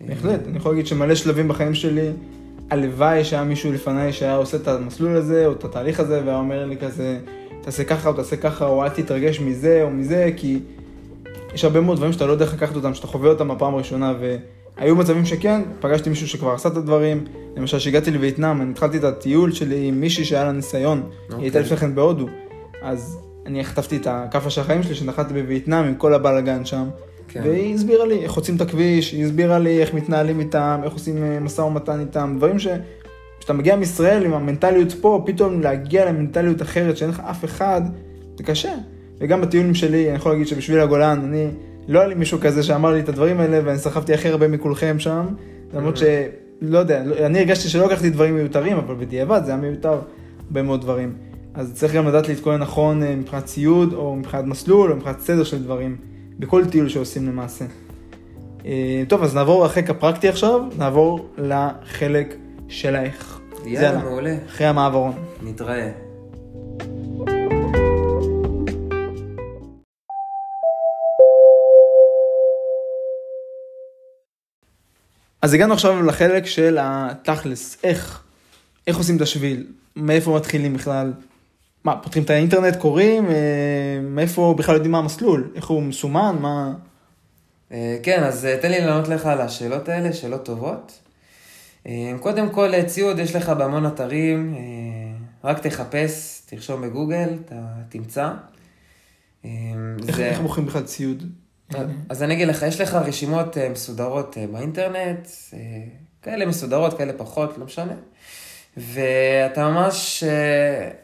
בהחלט, 0.00 0.40
אני 0.48 0.56
יכול 0.56 0.72
להגיד 0.72 0.86
שמלא 0.86 1.14
שלבים 1.14 1.48
בחיים 1.48 1.74
שלי, 1.74 2.10
הלוואי 2.70 3.24
שהיה 3.24 3.44
מישהו 3.44 3.72
לפניי 3.72 4.12
שהיה 4.12 4.36
עושה 4.36 4.56
את 4.56 4.68
המסלול 4.68 5.16
הזה, 5.16 5.46
או 5.46 5.52
את 5.52 5.64
התהליך 5.64 6.00
הזה, 6.00 6.20
והיה 6.24 6.38
אומר 6.38 6.66
לי 6.66 6.76
כזה, 6.76 7.18
תעשה 7.60 7.84
ככה 7.84 8.08
או 8.08 8.14
תעשה 8.14 8.36
ככה, 8.36 8.66
או 8.66 8.84
אל 8.84 8.88
תתרגש 8.88 9.40
מזה 9.40 9.82
או 9.82 9.90
מזה, 9.90 10.30
כי 10.36 10.60
יש 11.54 11.64
הרבה 11.64 11.80
מאוד 11.80 11.96
דברים 11.96 12.12
שאתה 12.12 12.26
לא 12.26 12.32
יודע 12.32 12.44
איך 12.44 12.54
לקחת 12.54 12.76
אותם, 12.76 12.94
שאתה 12.94 13.06
חווה 13.06 13.30
אותם 13.30 13.48
בפעם 13.48 13.74
הראשונה, 13.74 14.14
והיו 14.78 14.96
מצבים 14.96 15.24
שכן, 15.24 15.62
פגשתי 15.80 16.10
מישהו 16.10 16.28
שכבר 16.28 16.52
עשה 16.52 16.68
את 16.68 16.76
הדברים, 16.76 17.24
למשל 17.56 17.78
כשהגעתי 17.78 18.10
לווייטנאם, 18.10 18.62
אני 18.62 18.70
התחלתי 18.70 18.96
את 18.96 19.04
הטיול 19.04 19.52
שלי 19.52 19.88
עם 19.88 20.00
מישהי 20.00 20.24
שהיה 20.24 20.44
לה 20.44 20.52
ניסיון, 20.52 21.02
okay. 21.02 21.34
היא 21.34 21.42
הייתה 21.42 21.58
אוקיי. 21.58 21.62
לפני 21.62 21.76
כן 21.76 21.94
בהודו, 21.94 22.26
אז 22.82 23.18
אני 23.46 23.64
חטפתי 23.64 23.96
את 23.96 24.06
הכאפה 24.06 24.50
של 24.50 24.60
החיים 24.60 24.82
שלי, 24.82 24.94
שנחתי 24.94 25.34
בווייטנאם 25.34 25.84
עם 25.84 25.94
כל 25.94 26.14
הבלאגן 26.14 26.64
שם, 26.64 26.84
כן. 27.28 27.40
והיא 27.44 27.74
הסבירה 27.74 28.06
לי 28.06 28.22
איך 28.22 28.30
חוצים 28.30 28.56
את 28.56 28.60
הכביש, 28.60 29.12
היא 29.12 29.24
הסבירה 29.24 29.58
לי 29.58 29.80
איך 29.80 29.94
מתנהלים 29.94 30.40
איתם, 30.40 30.80
איך 30.84 30.92
עושים 30.92 31.24
אה, 31.24 31.40
משא 31.40 31.60
ומתן 31.60 32.00
איתם, 32.00 32.34
דברים 32.36 32.58
ש... 32.58 32.66
כשאתה 33.38 33.52
מגיע 33.52 33.76
מישראל 33.76 34.24
עם 34.24 34.34
המנטליות 34.34 34.92
פה, 34.92 35.22
פתאום 35.26 35.60
להגיע 35.60 36.04
למנטליות 36.04 36.62
אחרת 36.62 36.96
שאין 36.96 37.10
לך 37.10 37.22
אף 37.30 37.44
אחד, 37.44 37.82
זה 38.36 38.44
קשה. 38.44 38.74
וגם 39.18 39.40
בטיולים 39.40 39.74
שלי, 39.74 40.08
אני 40.08 40.16
יכול 40.16 40.32
להגיד 40.32 40.46
שבשביל 40.46 40.80
הגולן, 40.80 41.20
אני, 41.24 41.48
לא 41.88 41.98
היה 41.98 42.08
לי 42.08 42.14
מישהו 42.14 42.38
כזה 42.40 42.62
שאמר 42.62 42.92
לי 42.92 43.00
את 43.00 43.08
הדברים 43.08 43.40
האלה, 43.40 43.60
ואני 43.64 43.78
סחבתי 43.78 44.14
הכי 44.14 44.28
הרבה 44.28 44.48
מכולכם 44.48 44.98
שם, 44.98 45.26
למרות 45.74 45.96
שלא 45.96 46.78
יודע, 46.78 47.02
אני 47.26 47.38
הרגשתי 47.38 47.68
שלא 47.68 47.86
לקחתי 47.86 48.10
דברים 48.10 48.34
מיותרים, 48.34 48.76
אבל 48.76 48.94
בדיעבד 48.94 49.40
זה 49.44 49.50
היה 49.50 49.60
מיותר 49.60 49.98
הרבה 50.46 50.62
מאוד 50.62 50.80
דברים. 50.80 51.12
אז 51.54 51.72
צריך 51.74 51.94
גם 51.94 52.08
לדעת 52.08 52.28
להתכונן 52.28 52.60
נכון 52.60 53.02
אה, 53.02 53.16
מבחינת 53.16 53.44
ציוד, 53.44 53.92
או 53.92 54.16
מבחינת 54.16 54.44
מסלול, 54.44 54.90
או 54.90 54.96
מבחינת 54.96 55.20
סדר 55.20 55.44
של 55.44 55.62
דברים, 55.62 55.96
בכל 56.38 56.64
טיול 56.66 56.88
שעושים 56.88 57.26
למעשה. 57.26 57.64
אה, 58.66 59.02
טוב, 59.08 59.22
אז 59.22 59.34
נעבור 59.34 59.64
לחלק 59.64 59.90
הפרקטי 59.90 60.28
עכשיו, 60.28 60.60
נעבור 60.78 61.28
לחלק 61.38 62.34
של 62.68 62.96
האיך. 62.96 63.40
יאללה, 63.66 63.98
מעולה. 63.98 64.36
אחרי 64.46 64.66
המעברון. 64.66 65.12
נתראה. 65.42 65.90
אז 75.44 75.54
הגענו 75.54 75.74
עכשיו 75.74 76.02
לחלק 76.02 76.46
של 76.46 76.78
התכלס, 76.80 77.76
איך, 77.84 78.22
איך 78.86 78.96
עושים 78.96 79.16
את 79.16 79.20
השביל, 79.20 79.66
מאיפה 79.96 80.36
מתחילים 80.36 80.74
בכלל, 80.74 81.12
מה, 81.84 81.96
פותחים 82.02 82.22
את 82.22 82.30
האינטרנט, 82.30 82.76
קוראים, 82.76 83.30
אה, 83.30 83.34
מאיפה 84.02 84.54
בכלל 84.58 84.74
יודעים 84.74 84.92
מה 84.92 84.98
המסלול, 84.98 85.52
איך 85.54 85.66
הוא 85.66 85.82
מסומן, 85.82 86.36
מה... 86.40 86.72
אה, 87.72 87.98
כן, 88.02 88.22
אז 88.22 88.46
אה, 88.46 88.56
תן 88.62 88.70
לי 88.70 88.80
לענות 88.80 89.08
לך 89.08 89.26
על 89.26 89.40
השאלות 89.40 89.88
האלה, 89.88 90.12
שאלות 90.12 90.44
טובות. 90.44 91.00
קודם 92.20 92.50
כל, 92.50 92.82
ציוד 92.86 93.18
יש 93.18 93.36
לך 93.36 93.48
בהמון 93.48 93.86
אתרים, 93.86 94.54
רק 95.44 95.66
תחפש, 95.66 96.42
תרשום 96.46 96.82
בגוגל, 96.82 97.28
אתה 97.44 97.54
תמצא. 97.88 98.30
איך, 99.44 100.16
זה... 100.16 100.26
איך 100.26 100.40
בוחרים 100.40 100.66
בכלל 100.66 100.82
ציוד? 100.82 101.22
אז 102.08 102.22
אני 102.22 102.34
אגיד 102.34 102.48
לך, 102.48 102.62
יש 102.62 102.80
לך 102.80 102.94
רשימות 102.94 103.58
אה, 103.58 103.68
מסודרות 103.68 104.38
אה, 104.38 104.46
באינטרנט, 104.46 105.28
אה, 105.54 105.58
כאלה 106.22 106.46
מסודרות, 106.46 106.98
כאלה 106.98 107.12
פחות, 107.12 107.58
לא 107.58 107.64
משנה. 107.64 107.94
ואתה 108.76 109.68
ממש 109.68 110.24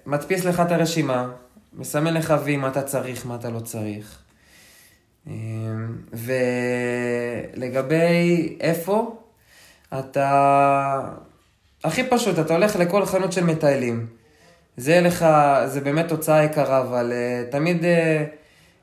מדפיס 0.06 0.44
לך 0.44 0.60
את 0.60 0.72
הרשימה, 0.72 1.30
מסמן 1.72 2.14
לך 2.14 2.34
וי 2.44 2.56
מה 2.56 2.68
אתה 2.68 2.82
צריך, 2.82 3.26
מה 3.26 3.34
אתה 3.34 3.50
לא 3.50 3.60
צריך. 3.60 4.22
ולגבי 7.56 8.56
איפה, 8.60 9.16
אתה... 9.98 11.00
הכי 11.84 12.02
פשוט, 12.10 12.38
אתה 12.38 12.54
הולך 12.54 12.76
לכל 12.76 13.06
חנות 13.06 13.32
של 13.32 13.44
מטיילים. 13.44 14.06
זה 14.76 15.00
לך, 15.00 15.26
זה 15.66 15.80
באמת 15.80 16.08
תוצאה 16.08 16.44
יקרה, 16.44 16.80
אבל 16.80 17.12
תמיד... 17.50 17.84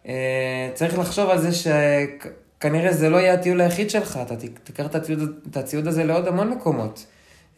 אה, 0.08 0.70
צריך 0.74 0.98
לחשוב 1.00 1.30
על 1.30 1.42
זה 1.42 1.50
שכנראה 1.54 2.94
זה 2.94 3.10
לא 3.10 3.18
יהיה 3.18 3.34
הטיול 3.34 3.62
היחיד 3.62 3.90
שלך, 3.90 4.20
אתה 4.22 4.36
תיקח 4.64 4.86
את 4.86 4.96
הציוד, 4.96 5.40
את 5.52 5.58
הציוד 5.58 5.88
הזה 5.88 6.04
לעוד 6.04 6.28
המון 6.28 6.50
מקומות. 6.50 7.06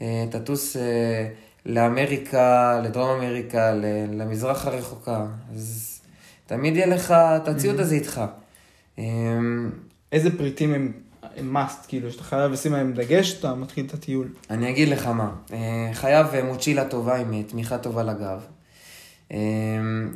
אה, 0.01 0.25
תטוס 0.31 0.77
אה, 0.77 1.27
לאמריקה, 1.65 2.79
לדרום 2.83 3.09
אמריקה, 3.09 3.73
למזרח 4.13 4.67
הרחוקה, 4.67 5.25
אז 5.55 5.99
תמיד 6.45 6.75
יהיה 6.75 6.87
לך 6.87 7.11
את 7.11 7.47
הציוד 7.47 7.77
mm-hmm. 7.77 7.81
הזה 7.81 7.95
איתך. 7.95 8.21
איזה 10.11 10.37
פריטים 10.37 10.73
הם, 10.73 10.91
הם 11.37 11.57
must, 11.57 11.87
כאילו, 11.87 12.11
שאתה 12.11 12.23
חייב 12.23 12.51
לשים 12.51 12.73
להם 12.73 12.93
דגש, 12.93 13.39
אתה 13.39 13.55
מתחיל 13.55 13.85
את 13.85 13.93
הטיול? 13.93 14.27
אני 14.49 14.69
אגיד 14.69 14.89
לך 14.89 15.07
מה, 15.07 15.31
חייב 15.93 16.27
מוצ'ילה 16.43 16.85
טובה 16.85 17.15
עם 17.15 17.43
תמיכה 17.43 17.77
טובה 17.77 18.03
לגב. 18.03 18.41
אמ, 19.31 19.37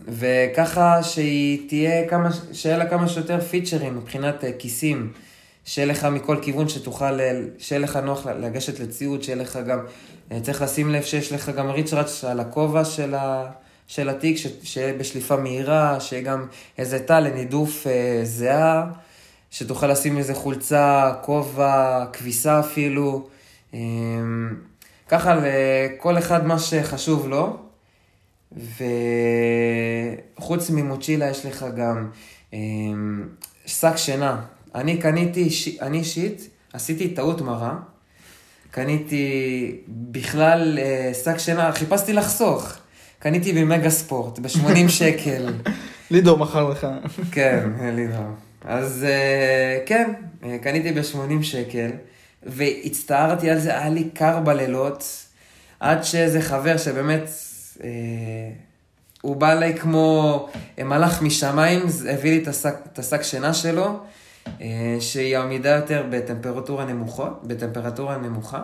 וככה 0.08 1.04
שהיא 1.04 1.70
תהיה 1.70 2.08
כמה, 2.10 2.30
שיהיה 2.54 2.78
לה 2.78 2.90
כמה 2.90 3.08
שיותר 3.08 3.42
פיצ'רים 3.42 3.98
מבחינת 3.98 4.44
אה, 4.44 4.52
כיסים, 4.60 5.12
שיהיה 5.66 5.88
לך 5.88 6.06
מכל 6.06 6.38
כיוון 6.42 6.70
שתוכל, 6.70 7.20
שיהיה 7.58 7.80
לך 7.80 7.96
נוח 7.96 8.28
לגשת 8.28 8.80
לציוד, 8.80 9.24
שיהיה 9.24 9.38
לך 9.38 9.60
גם, 9.68 9.80
אה, 10.32 10.40
צריך 10.40 10.62
לשים 10.62 10.90
לב 10.90 11.04
שיש 11.04 11.32
לך 11.32 11.50
גם 11.50 11.70
ריצ'ראץ' 11.70 12.24
על 12.24 12.40
הכובע 12.40 12.86
של, 12.86 13.16
ה, 13.16 13.46
של 13.88 14.10
התיק, 14.10 14.38
ש, 14.38 14.48
שיהיה 14.64 14.94
בשליפה 14.94 15.36
מהירה, 15.36 16.00
שיהיה 16.00 16.24
גם 16.24 16.48
איזה 16.78 17.00
תא 17.00 17.14
לנידוף 17.14 17.88
אה, 17.88 18.22
זהה, 18.24 18.86
שתוכל 19.52 19.88
לשים 19.88 20.18
איזה 20.18 20.34
חולצה, 20.34 21.14
כובע, 21.22 22.06
כביסה 22.14 22.60
אפילו. 22.60 23.28
אה, 23.74 23.80
ככה 25.08 25.36
לכל 25.36 26.18
אחד 26.18 26.46
מה 26.48 26.60
שחשוב 26.60 27.28
לו. 27.28 27.73
וחוץ 30.38 30.70
ממוצ'ילה 30.70 31.30
יש 31.30 31.46
לך 31.46 31.66
גם 31.78 32.10
אמ, 32.54 33.28
שק 33.66 33.94
שינה. 33.96 34.42
אני 34.76 34.98
קניתי, 34.98 35.50
אני 35.82 35.98
אישית, 35.98 36.50
עשיתי 36.74 37.08
טעות 37.08 37.42
מרה. 37.42 37.76
קניתי 38.72 39.78
בכלל 39.88 40.80
אה, 40.82 41.12
שק 41.24 41.38
שינה, 41.38 41.72
חיפשתי 41.72 42.14
לחסוך. 42.14 42.74
קניתי 43.20 43.54
במגה 43.54 43.90
ספורט, 43.90 44.40
ב-80 44.40 44.90
שקל. 45.00 45.54
לידור 46.12 46.38
מכר 46.38 46.70
לך. 46.70 46.88
כן, 47.32 47.70
לידור. 47.96 48.26
אז 48.66 49.06
אה, 49.10 49.80
כן, 49.86 50.14
אה, 50.44 50.58
קניתי 50.62 50.92
ב-80 50.92 51.44
שקל, 51.44 51.90
והצטערתי 52.44 53.50
על 53.50 53.60
זה, 53.60 53.78
היה 53.80 53.90
לי 53.90 54.10
קר 54.14 54.40
בלילות, 54.40 55.26
עד 55.80 56.04
שאיזה 56.04 56.42
חבר 56.42 56.78
שבאמת 56.78 57.30
אה, 57.84 57.90
הוא 59.22 59.36
בא 59.36 59.52
אליי 59.52 59.78
כמו 59.78 60.48
מלאך 60.78 61.22
משמיים, 61.22 61.80
הביא 62.10 62.32
לי 62.32 62.44
את 62.94 63.00
השק 63.00 63.22
שינה 63.22 63.54
שלו, 63.54 64.00
אה, 64.62 64.98
שהיא 65.00 65.38
עמידה 65.38 65.70
יותר 65.70 66.04
בטמפרטורה 66.10 66.86
נמוכה, 66.86 67.30
בטמפרטורה 67.44 68.18
נמוכה. 68.18 68.64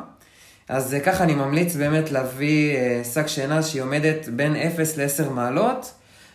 אז 0.70 0.94
אה, 0.94 1.00
ככה 1.00 1.24
אני 1.24 1.36
ממליץ 1.36 1.76
באמת 1.76 2.12
להביא 2.12 2.78
שק 3.14 3.28
שינה 3.28 3.64
שהיא 3.64 3.82
עומדת 3.82 4.28
בין 4.28 4.56
0 4.56 4.98
ל-10 4.98 5.30
מעלות, 5.30 5.94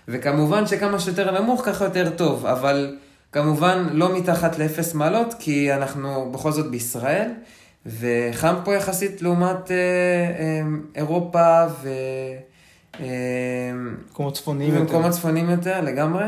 וכמובן 0.09 0.67
שכמה 0.67 0.99
שיותר 0.99 1.41
נמוך 1.41 1.63
ככה 1.65 1.85
יותר 1.85 2.11
טוב, 2.17 2.47
אבל 2.47 2.97
כמובן 3.33 3.87
לא 3.93 4.17
מתחת 4.19 4.59
ל-0 4.59 4.95
מעלות, 4.95 5.35
כי 5.39 5.73
אנחנו 5.73 6.33
בכל 6.33 6.53
זאת 6.53 6.71
בישראל, 6.71 7.31
וחם 7.87 8.55
פה 8.65 8.75
יחסית 8.75 9.23
לעומת 9.23 9.71
אירופה 10.95 11.67
ו... 11.83 11.89
אה, 13.01 13.07
מקומות 14.11 14.35
צפוניים 14.35 14.75
יותר. 14.75 14.85
במקומות 14.85 15.11
צפוניים 15.11 15.51
יותר, 15.51 15.81
לגמרי. 15.81 16.25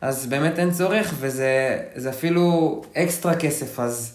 אז 0.00 0.26
באמת 0.26 0.58
אין 0.58 0.70
צורך, 0.70 1.14
וזה 1.18 1.78
זה 1.94 2.10
אפילו 2.10 2.82
אקסטרה 2.96 3.36
כסף, 3.36 3.80
אז 3.80 4.14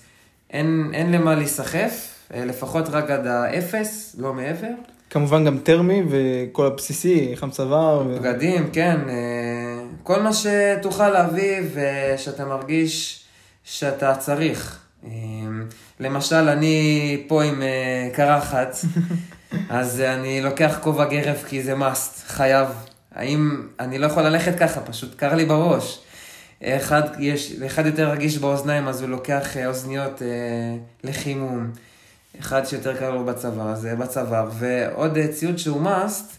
אין, 0.49 0.91
אין 0.93 1.11
למה 1.11 1.35
להיסחף, 1.35 2.09
אה, 2.33 2.45
לפחות 2.45 2.89
רק 2.89 3.09
עד 3.09 3.27
האפס, 3.27 4.15
לא 4.19 4.33
מעבר. 4.33 4.67
כמובן 5.09 5.45
גם 5.45 5.57
טרמי 5.57 6.03
וכל 6.09 6.65
הבסיסי, 6.65 7.31
חם 7.35 7.49
צוואר. 7.49 8.03
ו... 8.07 8.19
בגדים, 8.19 8.69
כן, 8.73 8.99
אה, 9.09 9.83
כל 10.03 10.21
מה 10.21 10.29
שתוכל 10.33 11.09
להביא 11.09 11.59
ושאתה 11.73 12.45
מרגיש 12.45 13.23
שאתה 13.63 14.15
צריך. 14.15 14.79
למשל, 15.99 16.35
אני 16.35 17.23
פה 17.27 17.43
עם 17.43 17.61
קרחת, 18.13 18.75
אז 19.69 20.01
אני 20.01 20.41
לוקח 20.41 20.79
כובע 20.81 21.05
גרב 21.05 21.43
כי 21.47 21.63
זה 21.63 21.73
must, 21.73 22.27
חייב. 22.27 22.67
האם, 23.15 23.67
אני 23.79 23.99
לא 23.99 24.05
יכול 24.05 24.23
ללכת 24.23 24.59
ככה, 24.59 24.81
פשוט 24.81 25.15
קר 25.15 25.35
לי 25.35 25.45
בראש. 25.45 25.99
אחד, 26.63 27.01
יש, 27.19 27.51
אחד 27.65 27.85
יותר 27.85 28.09
רגיש 28.09 28.37
באוזניים, 28.37 28.87
אז 28.87 29.01
הוא 29.01 29.09
לוקח 29.09 29.57
אה, 29.57 29.67
אוזניות 29.67 30.21
אה, 30.21 30.27
לחימום. 31.03 31.71
אחד 32.39 32.65
שיותר 32.65 32.97
קר 32.97 33.11
לו 33.11 33.25
בצוואר, 33.25 33.69
אז 33.69 33.85
אה, 33.85 33.95
בצוואר. 33.95 34.49
ועוד 34.59 35.17
אה, 35.17 35.27
ציוד 35.27 35.57
שהוא 35.57 35.85
must, 35.85 36.35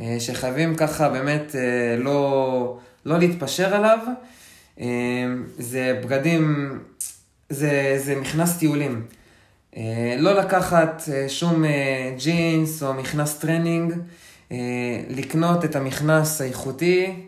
אה, 0.00 0.16
שחייבים 0.20 0.74
ככה 0.74 1.08
באמת 1.08 1.56
אה, 1.56 1.96
לא, 1.98 2.78
לא 3.04 3.18
להתפשר 3.18 3.74
עליו, 3.74 3.98
אה, 4.80 4.86
זה 5.58 6.00
בגדים, 6.04 6.78
זה, 7.50 7.94
זה 8.04 8.16
מכנס 8.16 8.58
טיולים. 8.58 9.06
אה, 9.76 10.14
לא 10.18 10.32
לקחת 10.32 11.02
אה, 11.12 11.28
שום 11.28 11.64
אה, 11.64 12.14
ג'ינס 12.18 12.82
או 12.82 12.94
מכנס 12.94 13.38
טרנינג, 13.38 13.94
לקנות 15.08 15.64
את 15.64 15.76
המכנס 15.76 16.40
האיכותי, 16.40 17.26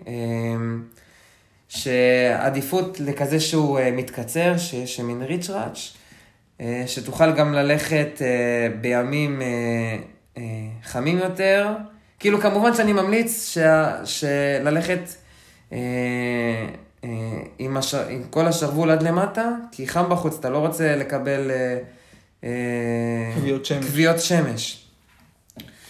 שעדיפות 1.69 3.01
לכזה 3.01 3.41
שהוא 3.41 3.81
מתקצר, 3.93 4.59
שיש 4.59 5.01
מין 5.01 5.23
ריץ' 5.23 5.51
ראץ', 5.51 5.97
שתוכל 6.87 7.33
גם 7.33 7.55
ללכת 7.55 8.23
בימים 8.81 9.43
חמים 10.83 11.19
יותר. 11.19 11.69
כאילו, 12.19 12.41
כמובן 12.41 12.75
שאני 12.75 12.93
ממליץ 12.93 13.49
שה, 13.49 13.97
שללכת 14.05 15.01
אה, 15.73 15.79
אה, 17.05 17.09
עם, 17.59 17.77
הש... 17.77 17.95
עם 17.95 18.23
כל 18.31 18.47
השרוול 18.47 18.91
עד 18.91 19.03
למטה, 19.03 19.51
כי 19.73 19.87
חם 19.87 20.11
בחוץ, 20.11 20.39
אתה 20.39 20.51
לא 20.51 20.59
רוצה 20.59 20.97
לקבל 20.97 21.51
אה, 21.51 21.79
כוויות 23.35 23.65
שמש. 23.65 23.85
כוויות 23.85 24.21
שמש. 24.21 24.87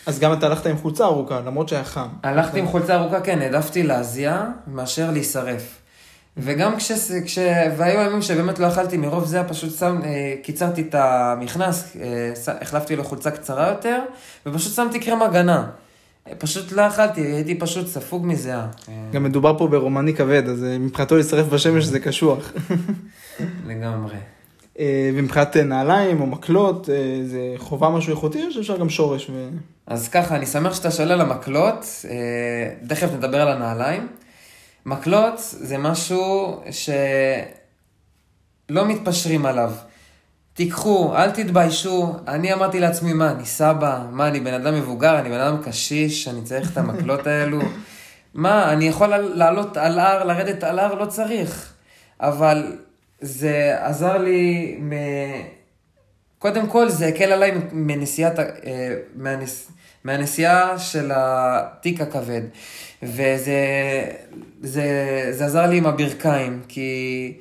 אז 0.07 0.19
גם 0.19 0.33
אתה 0.33 0.47
הלכת 0.47 0.67
עם 0.67 0.77
חולצה 0.77 1.05
ארוכה, 1.05 1.41
למרות 1.41 1.69
שהיה 1.69 1.85
חם. 1.85 2.09
הלכתי 2.23 2.59
עם 2.59 2.67
חולצה 2.67 2.95
ארוכה, 2.95 3.21
כן, 3.21 3.43
העדפתי 3.43 3.83
להזיע 3.83 4.45
מאשר 4.67 5.11
להישרף. 5.11 5.79
וגם 6.37 6.77
כש... 6.77 6.93
כש... 7.27 7.39
והיו 7.77 8.01
ימים 8.01 8.23
שבאמת 8.23 8.59
לא 8.59 8.69
אכלתי 8.69 8.97
מרוב 8.97 9.25
זה, 9.25 9.43
פשוט 9.49 9.79
שם, 9.79 10.01
אה, 10.05 10.35
קיצרתי 10.43 10.81
את 10.81 10.95
המכנס, 10.95 11.97
אה, 12.01 12.33
ש... 12.45 12.49
החלפתי 12.49 12.97
לו 12.97 13.05
חולצה 13.05 13.31
קצרה 13.31 13.69
יותר, 13.69 13.99
ופשוט 14.47 14.75
שמתי 14.75 15.01
קרם 15.01 15.23
הגנה. 15.23 15.67
אה, 16.29 16.35
פשוט 16.35 16.73
לא 16.73 16.87
אכלתי, 16.87 17.21
הייתי 17.21 17.59
פשוט 17.59 17.87
ספוג 17.87 18.27
מזיעה. 18.27 18.67
אה, 18.89 18.95
גם 19.13 19.25
מדובר 19.25 19.59
פה 19.59 19.67
ברומני 19.67 20.15
כבד, 20.15 20.49
אז 20.49 20.65
אה, 20.65 20.79
מבחינתו 20.79 21.17
להצטרף 21.17 21.47
בשמש 21.47 21.85
זה 21.85 22.01
קשוח. 22.01 22.53
לגמרי. 23.69 24.17
אה, 24.79 25.11
ומבחינת 25.15 25.57
אה, 25.57 25.63
נעליים 25.63 26.21
או 26.21 26.27
מקלות, 26.27 26.91
אה, 26.91 27.21
זה 27.25 27.55
חובה 27.57 27.89
משהו 27.89 28.11
איכותי 28.11 28.45
או 28.47 28.51
שאפשר 28.51 28.77
גם 28.77 28.89
שורש? 28.89 29.31
ו... 29.31 29.49
אז 29.87 30.09
ככה, 30.09 30.37
אני 30.37 30.47
שמח 30.47 30.75
שאתה 30.75 30.91
שואל 30.91 31.13
על 31.13 31.21
המקלות, 31.21 31.87
תכף 32.89 33.09
נדבר 33.13 33.41
על 33.41 33.49
הנעליים. 33.49 34.09
מקלות 34.87 35.35
זה 35.39 35.79
משהו 35.79 36.61
שלא 36.71 36.89
מתפשרים 38.87 39.47
עליו. 39.47 39.73
תיקחו, 40.55 41.17
אל 41.17 41.31
תתביישו. 41.31 42.15
אני 42.29 42.53
אמרתי 42.53 42.81
לעצמי, 42.81 43.13
מה, 43.13 43.31
אני 43.31 43.45
סבא? 43.45 44.07
מה, 44.11 44.29
אני 44.29 44.41
בן 44.41 44.55
אדם 44.55 44.75
מבוגר? 44.75 45.19
אני 45.19 45.29
בן 45.29 45.41
אדם 45.41 45.63
קשיש? 45.63 46.29
אני 46.29 46.43
צריך 46.43 46.73
את 46.73 46.79
המקלות 46.79 47.27
האלו? 47.27 47.61
מה, 48.35 48.73
אני 48.73 48.85
יכול 48.85 49.17
לעלות 49.17 49.77
על 49.77 49.99
הר, 49.99 50.25
לרדת 50.25 50.65
על 50.65 50.79
הר? 50.79 50.95
לא 50.95 51.07
צריך. 51.07 51.73
אבל 52.21 52.77
זה 53.23 53.77
עזר 53.79 54.19
לי 54.19 54.77
מ... 54.81 54.93
קודם 56.39 56.67
כל, 56.67 56.89
זה 56.89 57.07
הקל 57.07 57.33
עליי 57.33 57.53
מנסיעת, 57.73 58.39
אה, 58.39 58.45
מהנס, 59.17 59.71
מהנסיעה 60.05 60.79
של 60.79 61.11
התיק 61.15 62.01
הכבד. 62.01 62.43
וזה 63.03 64.05
זה, 64.61 64.85
זה 65.31 65.45
עזר 65.45 65.67
לי 65.67 65.77
עם 65.77 65.87
הברכיים, 65.87 66.63
כי 66.69 67.33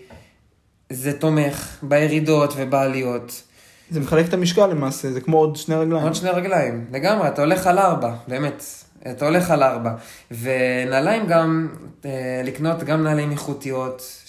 זה 0.90 1.20
תומך 1.20 1.78
בירידות 1.82 2.54
ובעליות. 2.58 3.44
זה 3.90 4.00
מחלק 4.00 4.28
את 4.28 4.34
המשקל 4.34 4.68
למעשה, 4.68 5.12
זה 5.12 5.22
כמו 5.22 5.38
עוד 5.38 5.56
שני 5.56 5.76
רגליים. 5.76 6.04
עוד 6.04 6.16
שני 6.16 6.30
רגליים, 6.30 6.86
לגמרי, 6.92 7.28
אתה 7.28 7.42
הולך 7.42 7.68
על 7.68 7.80
ארבע, 7.80 8.14
באמת. 8.28 8.64
אתה 9.12 9.26
הולך 9.26 9.52
על 9.52 9.64
ארבע. 9.64 9.94
ונעליים 10.32 11.28
גם, 11.28 11.68
אה, 12.06 12.42
לקנות 12.46 12.84
גם 12.84 13.04
נעליים 13.04 13.32
איכותיות, 13.32 14.24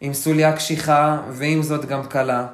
שעם 0.00 0.12
סוליה 0.12 0.56
קשיחה, 0.56 1.20
ועם 1.30 1.62
זאת 1.62 1.84
גם 1.84 2.02
קלה. 2.06 2.46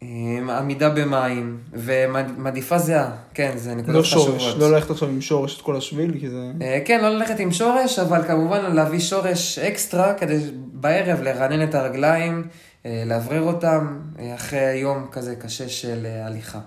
עם 0.00 0.50
עמידה 0.50 0.90
במים, 0.90 1.58
ומעדיפה 1.72 2.78
זהה, 2.78 3.10
כן, 3.34 3.52
זה 3.56 3.74
נקודות 3.74 3.94
לא 3.94 4.02
חשובות. 4.02 4.40
שורש, 4.40 4.54
לא 4.58 4.72
ללכת 4.72 4.90
עכשיו 4.90 5.08
עם 5.08 5.20
שורש 5.20 5.56
את 5.56 5.62
כל 5.62 5.76
השביל, 5.76 6.16
כי 6.20 6.30
זה... 6.30 6.52
אה, 6.62 6.78
כן, 6.84 7.00
לא 7.02 7.08
ללכת 7.08 7.40
עם 7.40 7.52
שורש, 7.52 7.98
אבל 7.98 8.22
כמובן 8.22 8.74
להביא 8.74 9.00
שורש 9.00 9.58
אקסטרה 9.58 10.14
כדי 10.14 10.38
בערב 10.72 11.20
לרענן 11.22 11.62
את 11.68 11.74
הרגליים, 11.74 12.46
אה, 12.86 13.02
לאוורר 13.06 13.42
אותם, 13.42 13.98
אה, 14.18 14.34
אחרי 14.34 14.76
יום 14.76 15.06
כזה 15.12 15.36
קשה 15.36 15.68
של 15.68 16.06
הליכה. 16.24 16.60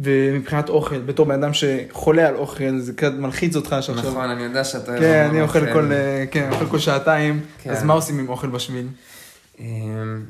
ומבחינת 0.00 0.68
אוכל, 0.68 0.98
בתור 0.98 1.26
בן 1.26 1.42
אדם 1.42 1.50
שחולה 1.52 2.28
על 2.28 2.36
אוכל, 2.36 2.78
זה 2.78 2.92
קצת 2.92 3.12
מלחיץ 3.12 3.56
אותך 3.56 3.76
שעכשיו... 3.80 4.10
נכון, 4.10 4.30
אני 4.30 4.42
יודע 4.42 4.64
שאתה... 4.64 4.98
כן, 4.98 5.26
אני 5.30 5.40
אוכל 5.40 5.72
כל, 5.72 5.90
כן, 6.30 6.48
אוכל 6.52 6.66
כל 6.66 6.78
שעתיים, 6.78 7.40
כן. 7.62 7.70
אז 7.70 7.82
מה 7.82 7.92
עושים 7.92 8.18
עם 8.18 8.28
אוכל 8.28 8.48
בשביל? 8.48 8.86
אה, 9.60 9.64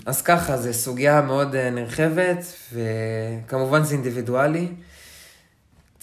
אז 0.07 0.23
ככה, 0.23 0.57
זו 0.57 0.73
סוגיה 0.73 1.21
מאוד 1.21 1.55
אה, 1.55 1.71
נרחבת, 1.71 2.45
וכמובן 2.73 3.85
זה 3.85 3.95
אינדיבידואלי. 3.95 4.69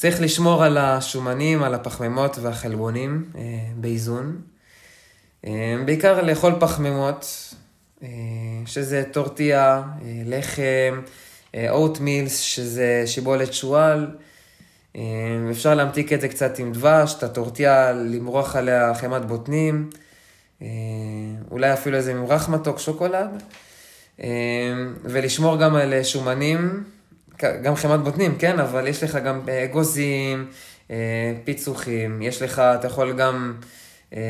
צריך 0.01 0.21
לשמור 0.21 0.63
על 0.63 0.77
השומנים, 0.77 1.63
על 1.63 1.73
הפחמימות 1.73 2.37
והחלבונים 2.41 3.25
אה, 3.35 3.41
באיזון. 3.75 4.41
אה, 5.45 5.75
בעיקר 5.85 6.21
לאכול 6.21 6.53
פחמימות, 6.59 7.53
אה, 8.03 8.07
שזה 8.65 9.03
טורטיה, 9.11 9.81
לחם, 10.25 11.01
אוט 11.69 11.99
מילס, 11.99 12.39
שזה 12.39 13.03
שיבולת 13.05 13.53
שועל. 13.53 14.07
אה, 14.95 15.01
אפשר 15.51 15.75
להמתיק 15.75 16.13
את 16.13 16.21
זה 16.21 16.27
קצת 16.27 16.59
עם 16.59 16.71
דבש, 16.71 17.15
את 17.17 17.23
הטורטיה, 17.23 17.91
למרוח 17.91 18.55
עליה 18.55 18.93
חמת 18.95 19.25
בוטנים. 19.25 19.89
אה, 20.61 20.67
אולי 21.51 21.73
אפילו 21.73 21.97
איזה 21.97 22.13
ממרח 22.13 22.49
מתוק, 22.49 22.79
שוקולד. 22.79 23.43
אה, 24.23 24.27
ולשמור 25.03 25.57
גם 25.57 25.75
על 25.75 26.03
שומנים, 26.03 26.83
גם 27.63 27.75
חמת 27.75 27.99
בוטנים, 27.99 28.37
כן? 28.37 28.59
אבל 28.59 28.87
יש 28.87 29.03
לך 29.03 29.15
גם 29.15 29.41
אה, 29.49 29.63
אגוזים, 29.63 30.47
אה, 30.91 31.33
פיצוחים, 31.43 32.21
יש 32.21 32.41
לך, 32.41 32.59
אתה 32.59 32.87
יכול 32.87 33.13
גם... 33.13 33.53
אה, 34.15 34.21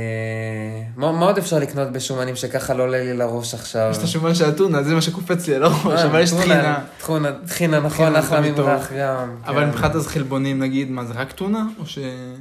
מה 0.96 1.12
מה 1.12 1.26
עוד 1.26 1.38
אפשר 1.38 1.60
לקנות 1.60 1.92
בשומנים 1.92 2.36
שככה 2.36 2.74
לא 2.74 2.84
עולה 2.84 3.04
לי 3.04 3.14
לראש 3.14 3.54
עכשיו? 3.54 3.88
יש 3.92 3.98
את 3.98 4.04
השומן 4.04 4.36
של 4.36 4.46
הטונה, 4.46 4.84
זה 4.84 4.94
מה 4.94 5.02
שקופץ 5.02 5.48
לי 5.48 5.56
על 5.56 5.64
הראש, 5.64 5.86
אה, 5.86 6.06
אבל 6.06 6.22
יש 6.22 6.32
טחינה, 6.32 6.80
טחינה. 7.00 7.32
טחינה, 7.48 7.80
נכון, 7.80 8.16
אחלה 8.16 8.42
טוב. 8.56 8.66
ממרח 8.68 8.92
גם. 9.00 9.36
אבל 9.46 9.62
כן. 9.62 9.70
מבחינת 9.70 9.96
אז 9.96 10.08
חלבונים, 10.08 10.60
נגיד, 10.60 10.92
מה 10.92 11.06
זה 11.06 11.14
רק 11.14 11.32
טונה? 11.32 11.64
או 11.80 11.86
ש... 11.86 11.98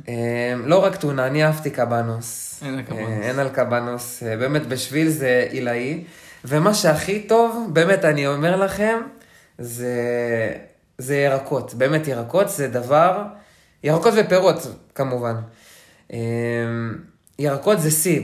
אה, 0.08 0.54
לא 0.64 0.84
רק 0.84 0.96
טונה, 0.96 1.26
אני 1.26 1.44
אהבתי 1.44 1.70
קבנוס. 1.70 2.60
אין 2.64 2.74
על 2.74 2.82
קבנוס. 2.82 3.08
אין 3.22 3.38
על 3.38 3.48
קבנוס. 3.48 4.22
באמת, 4.22 4.66
בשביל 4.66 5.08
זה 5.08 5.46
עילאי. 5.50 6.04
ומה 6.44 6.74
שהכי 6.74 7.20
טוב, 7.20 7.70
באמת, 7.72 8.04
אני 8.04 8.26
אומר 8.26 8.56
לכם, 8.56 8.98
זה, 9.58 9.94
זה 10.98 11.16
ירקות. 11.16 11.74
באמת, 11.74 12.08
ירקות 12.08 12.48
זה 12.48 12.68
דבר... 12.68 13.22
ירקות 13.84 14.14
ופירות, 14.16 14.66
כמובן. 14.94 15.34
ירקות 17.40 17.80
זה 17.80 17.90
שיא. 17.90 18.20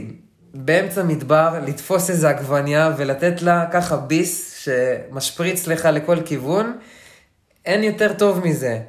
באמצע 0.55 1.03
מדבר, 1.03 1.59
לתפוס 1.67 2.11
איזה 2.11 2.29
עגבניה 2.29 2.95
ולתת 2.97 3.43
לה 3.43 3.67
ככה 3.73 3.97
ביס 3.97 4.57
שמשפריץ 4.59 5.67
לך 5.67 5.89
לכל 5.93 6.17
כיוון, 6.25 6.79
אין 7.65 7.85
יותר 7.85 8.13
טוב 8.13 8.47
מזה. 8.47 8.81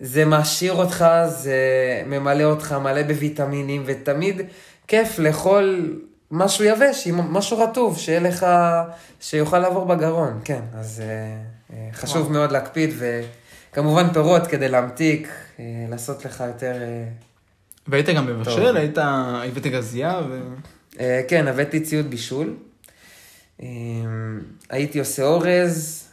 זה 0.00 0.24
מעשיר 0.24 0.72
אותך, 0.72 1.04
זה 1.26 1.58
ממלא 2.06 2.44
אותך 2.44 2.72
מלא 2.72 3.02
בוויטמינים, 3.02 3.82
ותמיד 3.86 4.40
כיף 4.88 5.18
לאכול 5.18 5.98
משהו 6.30 6.64
יבש, 6.64 7.08
משהו 7.08 7.58
רטוב, 7.58 7.98
שיהיה 7.98 8.20
לך, 8.20 8.46
שיוכל 9.20 9.58
לעבור 9.58 9.84
בגרון, 9.84 10.40
כן. 10.44 10.60
אז 10.74 11.02
אה, 11.04 11.36
אה, 11.76 11.88
חשוב 11.92 12.22
וואו. 12.22 12.32
מאוד 12.32 12.52
להקפיד, 12.52 12.90
וכמובן 12.98 14.12
פירות 14.12 14.46
כדי 14.46 14.68
להמתיק, 14.68 15.28
אה, 15.58 15.64
לעשות 15.88 16.24
לך 16.24 16.44
יותר, 16.46 16.74
והיית 17.88 18.08
גם. 18.08 18.26
מבשל? 18.26 18.76
היית... 18.76 18.98
הבאת 18.98 19.66
גזייה 19.66 20.20
ו... 20.30 20.40
אה, 21.00 21.22
כן, 21.28 21.48
הבאתי 21.48 21.80
ציוד 21.80 22.10
בישול. 22.10 22.54
אה, 23.62 23.66
הייתי 24.70 24.98
עושה 24.98 25.22
אורז, 25.24 26.08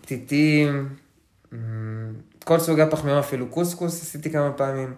פתיתים, 0.00 0.88
אה, 1.52 1.58
כל 2.44 2.60
סוגי 2.60 2.82
הפחמימה, 2.82 3.20
אפילו 3.20 3.46
קוסקוס 3.46 4.02
עשיתי 4.02 4.30
כמה 4.30 4.52
פעמים. 4.52 4.94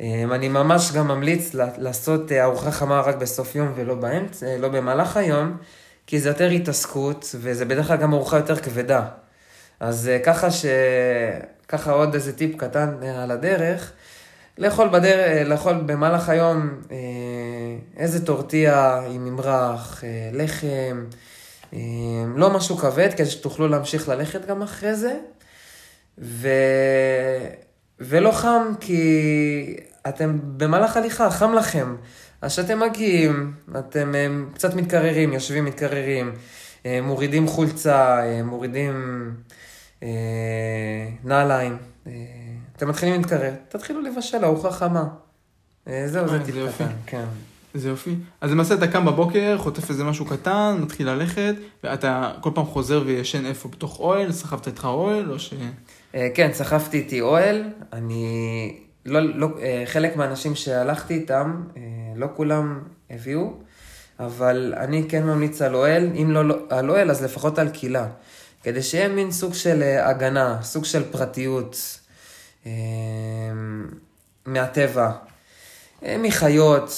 אני 0.00 0.48
ממש 0.48 0.92
גם 0.92 1.08
ממליץ 1.08 1.54
לעשות 1.54 2.32
ארוחה 2.32 2.70
חמה 2.70 3.00
רק 3.00 3.16
בסוף 3.16 3.54
יום 3.54 3.72
ולא 3.76 3.94
באמצע, 3.94 4.46
לא 4.58 4.68
במהלך 4.68 5.16
היום, 5.16 5.56
כי 6.06 6.20
זה 6.20 6.28
יותר 6.28 6.48
התעסקות, 6.48 7.34
וזה 7.40 7.64
בדרך 7.64 7.86
כלל 7.86 7.96
גם 7.96 8.14
ארוחה 8.14 8.36
יותר 8.36 8.56
כבדה. 8.56 9.06
אז 9.80 10.10
ככה 10.24 10.50
ש... 10.50 10.66
ככה 11.68 11.92
עוד 11.92 12.14
איזה 12.14 12.32
טיפ 12.36 12.56
קטן 12.56 12.96
על 13.02 13.30
הדרך. 13.30 13.92
לאכול, 14.58 14.88
בדר... 14.88 15.48
לאכול 15.48 15.74
במהלך 15.86 16.28
היום 16.28 16.70
אה, 16.90 16.96
איזה 17.96 18.26
טורטיה 18.26 19.00
עם 19.10 19.24
ממרח, 19.24 20.04
אה, 20.04 20.30
לחם, 20.32 21.04
אה, 21.72 21.78
לא 22.36 22.50
משהו 22.50 22.76
כבד, 22.76 23.08
כדי 23.16 23.26
שתוכלו 23.26 23.68
להמשיך 23.68 24.08
ללכת 24.08 24.46
גם 24.46 24.62
אחרי 24.62 24.94
זה. 24.94 25.16
ו... 26.18 26.48
ולא 28.00 28.32
חם, 28.32 28.72
כי 28.80 29.76
אתם 30.08 30.38
במהלך 30.42 30.96
הליכה, 30.96 31.30
חם 31.30 31.54
לכם. 31.54 31.96
אז 32.42 32.52
כשאתם 32.52 32.80
מגיעים, 32.80 33.52
אתם 33.78 34.12
קצת 34.54 34.74
מתקררים, 34.74 35.32
יושבים 35.32 35.64
מתקררים, 35.64 36.32
מורידים 37.02 37.46
חולצה, 37.46 38.22
מורידים 38.44 39.30
נעליים. 41.24 41.76
אתם 42.76 42.88
מתחילים 42.88 43.20
להתקרר, 43.20 43.52
תתחילו 43.68 44.00
לבשל 44.00 44.44
ארוחה 44.44 44.70
חמה. 44.70 45.04
אה, 45.88 46.08
זהו, 46.08 46.28
זה 46.28 46.36
אה, 46.38 46.44
טיפ. 46.44 46.54
קטן, 46.74 46.92
כן. 47.06 47.24
זה 47.74 47.88
יופי. 47.88 48.14
אז 48.40 48.50
למעשה 48.50 48.74
אתה 48.74 48.86
קם 48.86 49.04
בבוקר, 49.04 49.58
חוטף 49.58 49.90
איזה 49.90 50.04
משהו 50.04 50.26
קטן, 50.26 50.76
מתחיל 50.80 51.10
ללכת, 51.10 51.54
ואתה 51.84 52.32
כל 52.40 52.50
פעם 52.54 52.64
חוזר 52.64 53.02
וישן 53.06 53.46
איפה? 53.46 53.68
בתוך 53.68 54.00
אוהל? 54.00 54.32
סחבת 54.32 54.66
איתך 54.66 54.84
אוהל? 54.84 55.30
או 55.30 55.38
ש... 55.38 55.54
אה, 56.14 56.28
כן, 56.34 56.50
סחבתי 56.52 56.96
איתי 56.98 57.20
אוהל. 57.20 57.64
אני... 57.92 58.76
לא, 59.06 59.20
לא, 59.20 59.48
חלק 59.86 60.16
מהאנשים 60.16 60.54
שהלכתי 60.54 61.14
איתם, 61.14 61.62
לא 62.16 62.26
כולם 62.36 62.80
הביאו, 63.10 63.52
אבל 64.20 64.74
אני 64.76 65.04
כן 65.08 65.24
ממליץ 65.24 65.62
על 65.62 65.74
אוהל, 65.74 66.10
אם 66.22 66.30
לא 66.30 66.44
לא- 66.48 66.56
על 66.70 66.90
אוהל, 66.90 67.10
אז 67.10 67.22
לפחות 67.22 67.58
על 67.58 67.68
קילה. 67.68 68.06
כדי 68.62 68.82
שיהיה 68.82 69.08
מין 69.08 69.30
סוג 69.30 69.54
של 69.54 69.82
הגנה, 69.82 70.58
סוג 70.62 70.84
של 70.84 71.02
פרטיות 71.12 71.98
מהטבע, 74.46 75.10
אה, 76.04 76.16
מחיות, 76.18 76.90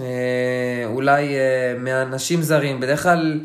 אה, 0.00 0.86
אולי 0.86 1.36
אה, 1.36 1.74
מאנשים 1.78 2.42
זרים. 2.42 2.80
בדרך 2.80 3.02
כלל 3.02 3.40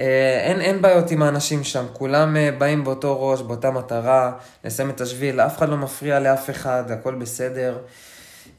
אה, 0.00 0.40
אין, 0.44 0.60
אין 0.60 0.82
בעיות 0.82 1.10
עם 1.10 1.22
האנשים 1.22 1.64
שם, 1.64 1.84
כולם 1.92 2.36
אה, 2.36 2.50
באים 2.58 2.84
באותו 2.84 3.28
ראש, 3.30 3.42
באותה 3.42 3.70
מטרה, 3.70 4.32
לסיים 4.64 4.90
את 4.90 5.00
השביל, 5.00 5.40
אף 5.40 5.58
אחד 5.58 5.68
לא 5.68 5.76
מפריע 5.76 6.20
לאף 6.20 6.50
אחד, 6.50 6.90
הכל 6.90 7.14
בסדר. 7.14 7.78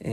אה, 0.06 0.12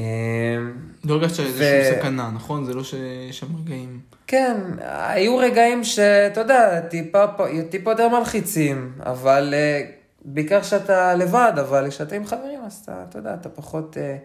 לא 1.05 1.14
הרגשת 1.14 1.40
איזושהי 1.40 1.98
סכנה, 1.98 2.31
נכון? 2.35 2.64
זה 2.64 2.75
לא 2.75 2.85
שיש 2.85 3.38
שם 3.38 3.46
רגעים... 3.64 4.01
כן, 4.27 4.57
היו 4.83 5.37
רגעים 5.37 5.85
שאתה 5.85 6.40
יודע, 6.40 6.81
טיפה, 6.81 7.25
טיפה 7.70 7.90
יותר 7.90 8.09
מלחיצים, 8.09 8.92
אבל 9.01 9.55
אה, 9.57 9.83
בעיקר 10.25 10.61
כשאתה 10.61 11.15
לבד, 11.15 11.53
אבל 11.61 11.91
כשאתה 11.91 12.15
עם 12.15 12.27
חברים, 12.27 12.61
אז 12.67 12.81
אתה, 12.85 13.05
אתה 13.09 13.19
יודע, 13.19 13.35
אתה 13.35 13.49
פחות 13.49 13.97
אה, 13.99 14.17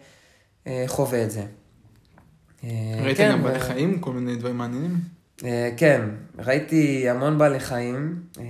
אה, 0.67 0.83
חווה 0.87 1.23
את 1.23 1.31
זה. 1.31 1.43
אה, 2.63 2.69
ראית 3.03 3.17
כן, 3.17 3.31
גם 3.31 3.43
בעלי 3.43 3.55
אה, 3.55 3.59
חיים? 3.59 3.99
כל 3.99 4.11
מיני 4.13 4.35
דברים 4.35 4.57
מעניינים? 4.57 4.97
אה, 5.45 5.69
כן, 5.77 6.01
ראיתי 6.39 7.09
המון 7.09 7.37
בעלי 7.37 7.59
חיים, 7.59 8.21
אה, 8.39 8.43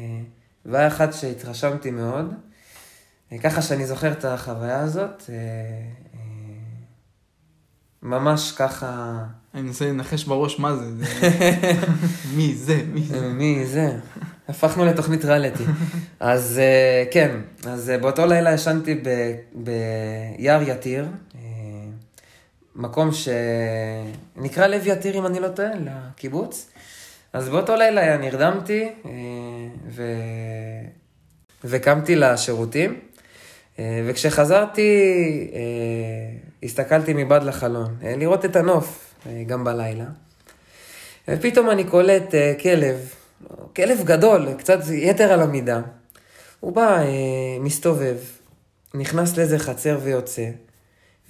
והיה 0.66 0.88
אחד 0.88 1.12
שהתרשמתי 1.12 1.92
מאוד, 1.92 2.34
אה, 3.32 3.38
ככה 3.38 3.62
שאני 3.62 3.86
זוכר 3.88 4.12
את 4.12 4.26
החוויה 4.26 4.80
הזאת, 4.80 5.24
אה, 5.30 5.34
אה, 6.14 6.20
ממש 8.02 8.52
ככה, 8.52 9.24
אני 9.54 9.62
מנסה 9.62 9.86
לנחש 9.90 10.24
בראש 10.24 10.60
מה 10.60 10.76
זה. 10.76 10.96
זה- 10.98 11.06
מי 12.38 12.56
זה? 12.56 12.84
מי 12.94 13.02
זה? 13.02 13.30
מי 13.34 13.66
זה? 13.66 14.00
הפכנו 14.50 14.86
לתוכנית 14.86 15.26
ריאליטי. 15.26 15.64
אז 16.20 16.60
אה, 16.60 17.04
כן, 17.12 17.32
אז 17.66 17.90
אה, 17.90 17.98
באותו 17.98 18.26
לילה 18.26 18.54
ישנתי 18.54 18.96
ב- 19.04 19.36
ביער 19.54 20.62
יתיר, 20.62 21.06
אה, 21.36 21.42
מקום 22.76 23.10
שנקרא 23.12 24.68
לב 24.68 24.88
יתיר, 24.88 25.18
אם 25.18 25.26
אני 25.26 25.40
לא 25.40 25.48
טועה, 25.48 25.70
לקיבוץ. 25.86 26.70
אז 27.34 27.50
באותו 27.50 27.76
לילה 27.76 28.18
נרדמתי 28.18 28.90
ו... 29.90 30.04
וקמתי 31.64 32.16
לשירותים, 32.16 33.00
וכשחזרתי 33.80 34.92
הסתכלתי 36.64 37.14
מבעד 37.14 37.44
לחלון, 37.44 37.96
לראות 38.02 38.46
את 38.46 38.56
הנוף, 38.56 39.16
גם 39.48 39.64
בלילה. 39.64 40.06
ופתאום 41.28 41.70
אני 41.70 41.84
קולט 41.84 42.34
כלב, 42.62 43.14
כלב 43.76 44.04
גדול, 44.04 44.54
קצת 44.58 44.80
יתר 44.92 45.32
על 45.34 45.42
המידה. 45.42 45.82
הוא 46.60 46.74
בא, 46.74 46.98
אה, 47.00 47.06
מסתובב, 47.60 48.18
נכנס 48.94 49.38
לאיזה 49.38 49.60
חצר 49.60 50.00
ויוצא, 50.04 50.50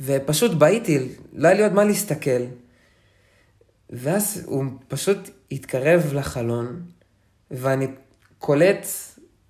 ופשוט 0.01 0.51
בהיתי, 0.51 1.07
לא 1.33 1.47
היה 1.47 1.57
לי 1.57 1.63
עוד 1.63 1.73
מה 1.73 1.83
להסתכל. 1.83 2.41
ואז 3.89 4.43
הוא 4.45 4.65
פשוט 4.87 5.29
התקרב 5.51 6.13
לחלון, 6.13 6.81
ואני 7.51 7.87
קולט 8.39 8.87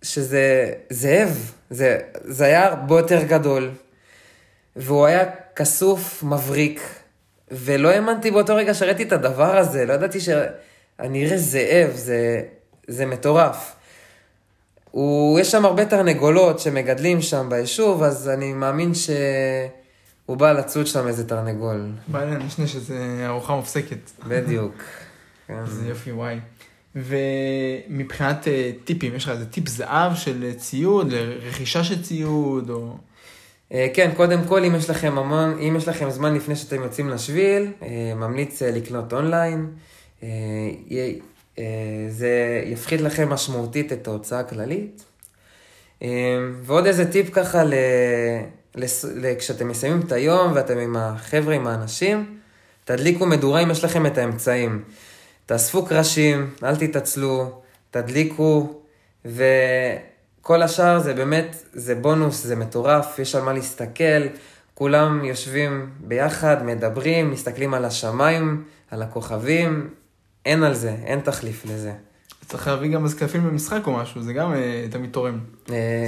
שזה 0.02 0.74
זאב, 0.90 1.52
זה, 1.70 2.00
זה 2.24 2.46
היה 2.46 2.66
הרבה 2.66 3.00
יותר 3.00 3.24
גדול, 3.24 3.72
והוא 4.76 5.06
היה 5.06 5.26
כסוף, 5.56 6.24
מבריק, 6.24 6.82
ולא 7.52 7.90
האמנתי 7.90 8.32
באותו 8.32 8.56
רגע 8.56 8.74
שראיתי 8.74 9.04
את 9.04 9.12
הדבר 9.12 9.58
הזה, 9.58 9.86
לא 9.86 9.94
ידעתי 9.94 10.20
שאני 11.02 11.26
אראה 11.26 11.38
זאב, 11.38 11.92
זה, 11.96 12.42
זה 12.88 13.06
מטורף. 13.06 13.76
הוא, 14.92 15.40
יש 15.40 15.52
שם 15.52 15.66
הרבה 15.66 15.86
תרנגולות 15.86 16.60
שמגדלים 16.60 17.22
שם 17.22 17.48
ביישוב, 17.50 18.04
אז 18.04 18.30
אני 18.30 18.54
מאמין 18.54 18.92
שהוא 18.94 20.38
בא 20.38 20.52
לצוד 20.52 20.88
שם 20.88 21.08
איזה 21.08 21.28
תרנגול. 21.28 21.90
בא 22.08 22.22
המשנה 22.22 22.68
שזה 22.68 23.24
ארוחה 23.26 23.56
מופסקת. 23.56 24.12
בדיוק. 24.28 24.74
כן. 25.48 25.66
זה 25.76 25.90
יופי, 25.90 26.12
וואי. 26.12 26.40
ומבחינת 26.96 28.48
אה, 28.48 28.72
טיפים, 28.84 29.16
יש 29.16 29.24
לך 29.24 29.30
איזה 29.30 29.46
טיפ 29.46 29.68
זהב 29.68 30.16
של 30.16 30.54
ציוד, 30.58 31.12
לרכישה 31.12 31.84
של 31.84 32.04
ציוד, 32.04 32.70
או... 32.70 32.96
אה, 33.74 33.88
כן, 33.94 34.12
קודם 34.16 34.40
כל, 34.48 34.64
אם 34.64 34.76
יש 34.76 34.90
לכם 34.90 35.18
המון, 35.18 35.60
אם 35.60 35.76
יש 35.78 35.88
לכם 35.88 36.10
זמן 36.10 36.36
לפני 36.36 36.56
שאתם 36.56 36.84
יוצאים 36.84 37.10
לשביל, 37.10 37.72
אה, 37.82 38.14
ממליץ 38.16 38.62
לקנות 38.62 39.14
אונליין. 39.14 39.68
אה, 40.24 40.30
אה, 41.60 41.64
זה 42.10 42.62
יפחית 42.66 43.02
לכם 43.02 43.30
משמעותית 43.30 43.94
את 43.94 44.08
ההוצאה 44.08 44.40
הכללית. 44.40 45.04
אה, 46.02 46.08
ועוד 46.62 46.86
איזה 46.86 47.12
טיפ 47.12 47.30
ככה, 47.34 47.64
ל... 47.64 47.74
לס... 48.76 49.06
כשאתם 49.40 49.68
מסיימים 49.68 50.02
את 50.02 50.12
היום 50.12 50.52
ואתם 50.56 50.78
עם 50.78 50.96
החבר'ה, 50.98 51.56
עם 51.56 51.68
האנשים, 51.68 52.38
תדליקו 52.86 53.26
מדורה 53.26 53.64
אם 53.64 53.72
יש 53.72 53.84
לכם 53.84 54.06
את 54.06 54.18
האמצעים. 54.18 54.84
תאספו 55.46 55.86
קרשים, 55.86 56.54
אל 56.64 56.76
תתעצלו, 56.76 57.62
תדליקו, 57.92 58.82
וכל 59.26 60.62
השאר 60.62 61.00
זה 61.00 61.14
באמת, 61.14 61.64
זה 61.74 61.96
בונוס, 61.96 62.44
זה 62.44 62.56
מטורף, 62.56 63.20
יש 63.20 63.36
על 63.36 63.42
מה 63.42 63.54
להסתכל, 63.54 64.28
כולם 64.74 65.26
יושבים 65.26 65.90
ביחד, 66.00 66.66
מדברים, 66.66 67.32
מסתכלים 67.32 67.74
על 67.74 67.86
השמיים, 67.86 68.64
על 68.92 69.02
הכוכבים, 69.02 69.90
אין 70.48 70.64
על 70.64 70.74
זה, 70.74 70.96
אין 71.06 71.20
תחליף 71.20 71.66
לזה. 71.66 71.92
צריך 72.46 72.68
להביא 72.68 72.90
גם 72.94 73.04
איזה 73.04 73.20
קלפים 73.20 73.44
במשחק 73.44 73.80
או 73.88 73.92
משהו, 73.94 74.22
זה 74.22 74.34
גם 74.34 74.54
אה, 74.54 74.86
תמיד 74.92 75.10
תורם. 75.12 75.40
אה. 75.72 76.08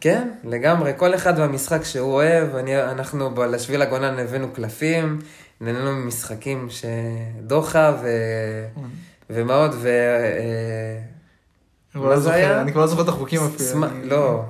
כן, 0.00 0.28
לגמרי, 0.44 0.92
כל 0.96 1.14
אחד 1.14 1.40
במשחק 1.40 1.84
שהוא 1.84 2.12
אוהב, 2.12 2.54
אנחנו 2.90 3.30
לשביל 3.50 3.82
הגולן 3.82 4.18
הבאנו 4.18 4.50
קלפים, 4.52 5.18
נהנינו 5.60 5.92
ממשחקים 5.92 6.68
שדוחה 6.70 7.96
ו... 8.02 8.08
ומה 9.30 9.54
עוד, 9.54 9.70
ו... 9.74 9.88
אה, 9.88 10.98
מה 11.94 12.04
לא 12.10 12.20
זה 12.20 12.32
היה? 12.34 12.60
אני 12.60 12.72
כבר 12.72 12.80
לא 12.80 12.86
זוכר 12.86 13.02
את 13.02 13.08
החוקים 13.08 13.40
אפילו. 13.44 13.80
לא, 14.04 14.42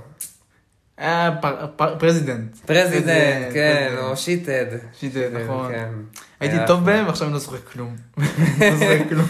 היה 0.97 1.31
פר- 1.43 1.67
פר- 1.77 1.99
president. 1.99 2.57
President, 2.67 3.53
כן. 3.53 3.95
או 3.99 4.17
shithead. 4.17 4.67
Shithead, 4.99 5.31
נכון. 5.45 5.73
הייתי 6.41 6.57
טוב. 6.67 6.85
בהם 6.85 7.07
ועכשיו 7.07 7.27
אני 7.27 7.35
לא 7.35 7.41
זוכר 7.41 7.59
כלום. 7.73 7.97
לא 8.19 8.77
זוכר 8.77 9.09
כלום. 9.09 9.27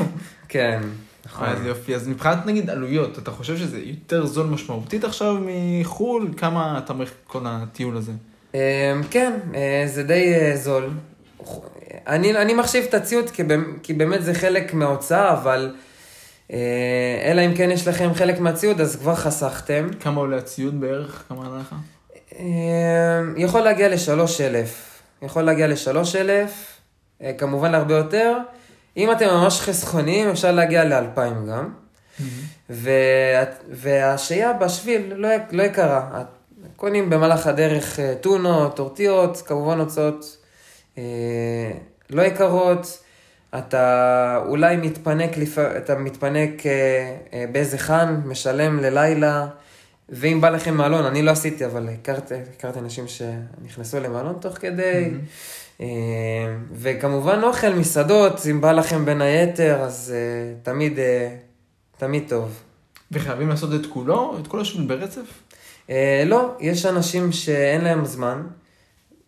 כן, 0.48 0.80
נכון. 1.26 1.48
אז 1.48 1.66
יופי, 1.66 1.94
אז 1.94 2.08
מבחינת 2.08 2.46
נגיד 2.46 2.70
עלויות, 2.70 3.18
אתה 3.18 3.30
חושב 3.30 3.56
שזה 3.56 3.78
יותר 3.78 4.26
זול 4.26 4.46
משמעותית 4.46 5.04
עכשיו 5.04 5.36
מחו"ל? 5.46 6.28
כמה 6.36 6.78
אתה 6.78 6.92
מעריך 6.92 7.12
כל 7.26 7.40
הטיול 7.46 7.96
הזה? 7.96 8.12
אמ, 8.54 8.58
כן, 9.10 9.32
אה, 9.54 9.84
זה 9.86 10.02
די 10.02 10.34
אה, 10.34 10.56
זול. 10.56 10.90
אני, 12.06 12.36
אני 12.36 12.54
מחשיב 12.54 12.84
את 12.88 12.94
הציוד 12.94 13.30
כי, 13.30 13.42
כי 13.82 13.92
באמת 13.92 14.24
זה 14.24 14.34
חלק 14.34 14.74
מההוצאה, 14.74 15.32
אבל 15.32 15.74
אה, 16.52 16.58
אלא 17.24 17.46
אם 17.46 17.54
כן 17.54 17.70
יש 17.70 17.88
לכם 17.88 18.14
חלק 18.14 18.40
מהציוד, 18.40 18.80
אז 18.80 18.96
כבר 18.96 19.14
חסכתם. 19.14 19.88
כמה 20.00 20.20
עולה 20.20 20.36
הציוד 20.36 20.80
בערך? 20.80 21.22
כמה 21.28 21.46
עלה 21.46 21.58
לך? 21.60 21.74
אמ, 22.38 23.34
יכול 23.36 23.60
להגיע 23.60 23.88
לשלוש 23.88 24.40
אלף. 24.40 25.02
יכול 25.22 25.42
להגיע 25.42 25.66
לשלוש 25.66 26.16
אלף, 26.16 26.77
כמובן 27.38 27.72
להרבה 27.72 27.94
יותר. 27.94 28.36
אם 28.96 29.12
אתם 29.12 29.26
ממש 29.28 29.60
חסכוניים, 29.60 30.28
אפשר 30.28 30.52
להגיע 30.52 30.84
לאלפיים 30.84 31.46
גם. 31.46 31.68
וה- 32.70 33.44
והשהייה 33.70 34.52
בשביל 34.52 35.12
לא, 35.16 35.28
לא 35.50 35.62
יקרה. 35.62 36.22
קונים 36.76 37.10
במהלך 37.10 37.46
הדרך 37.46 38.00
אה, 38.00 38.14
טונות, 38.20 38.76
טורטיות, 38.76 39.42
כמובן 39.46 39.78
הוצאות 39.80 40.36
אה, 40.98 41.02
לא 42.10 42.22
יקרות. 42.22 42.98
אתה 43.58 44.42
אולי 44.46 44.76
מתפנק, 44.76 45.36
לפ... 45.36 45.58
אתה 45.58 45.94
מתפנק 45.94 46.66
אה, 46.66 46.70
אה, 47.32 47.44
באיזה 47.52 47.78
חאן, 47.78 48.20
משלם 48.24 48.80
ללילה, 48.80 49.46
ואם 50.08 50.40
בא 50.40 50.48
לכם 50.50 50.74
מעלון, 50.74 51.04
אני 51.04 51.22
לא 51.22 51.30
עשיתי, 51.30 51.64
אבל 51.66 51.88
הכרתי, 51.88 52.34
הכרתי 52.58 52.78
אנשים 52.78 53.04
שנכנסו 53.08 54.00
למעלון 54.00 54.36
תוך 54.40 54.54
כדי. 54.58 54.82
אה, 55.04 55.08
וכמובן 56.72 57.40
אוכל, 57.42 57.74
מסעדות, 57.74 58.40
אם 58.50 58.60
בא 58.60 58.72
לכם 58.72 59.04
בין 59.04 59.22
היתר, 59.22 59.80
אז 59.80 60.14
אה, 60.16 60.54
תמיד, 60.62 60.98
אה, 60.98 61.28
תמיד 61.98 62.24
טוב. 62.28 62.62
וחייבים 63.12 63.48
לעשות 63.48 63.70
את 63.74 63.86
כולו? 63.86 64.36
את 64.42 64.46
כל 64.46 64.60
השביל 64.60 64.86
ברצף? 64.86 65.26
אה, 65.90 66.22
לא, 66.26 66.54
יש 66.60 66.86
אנשים 66.86 67.32
שאין 67.32 67.80
להם 67.80 68.04
זמן, 68.04 68.42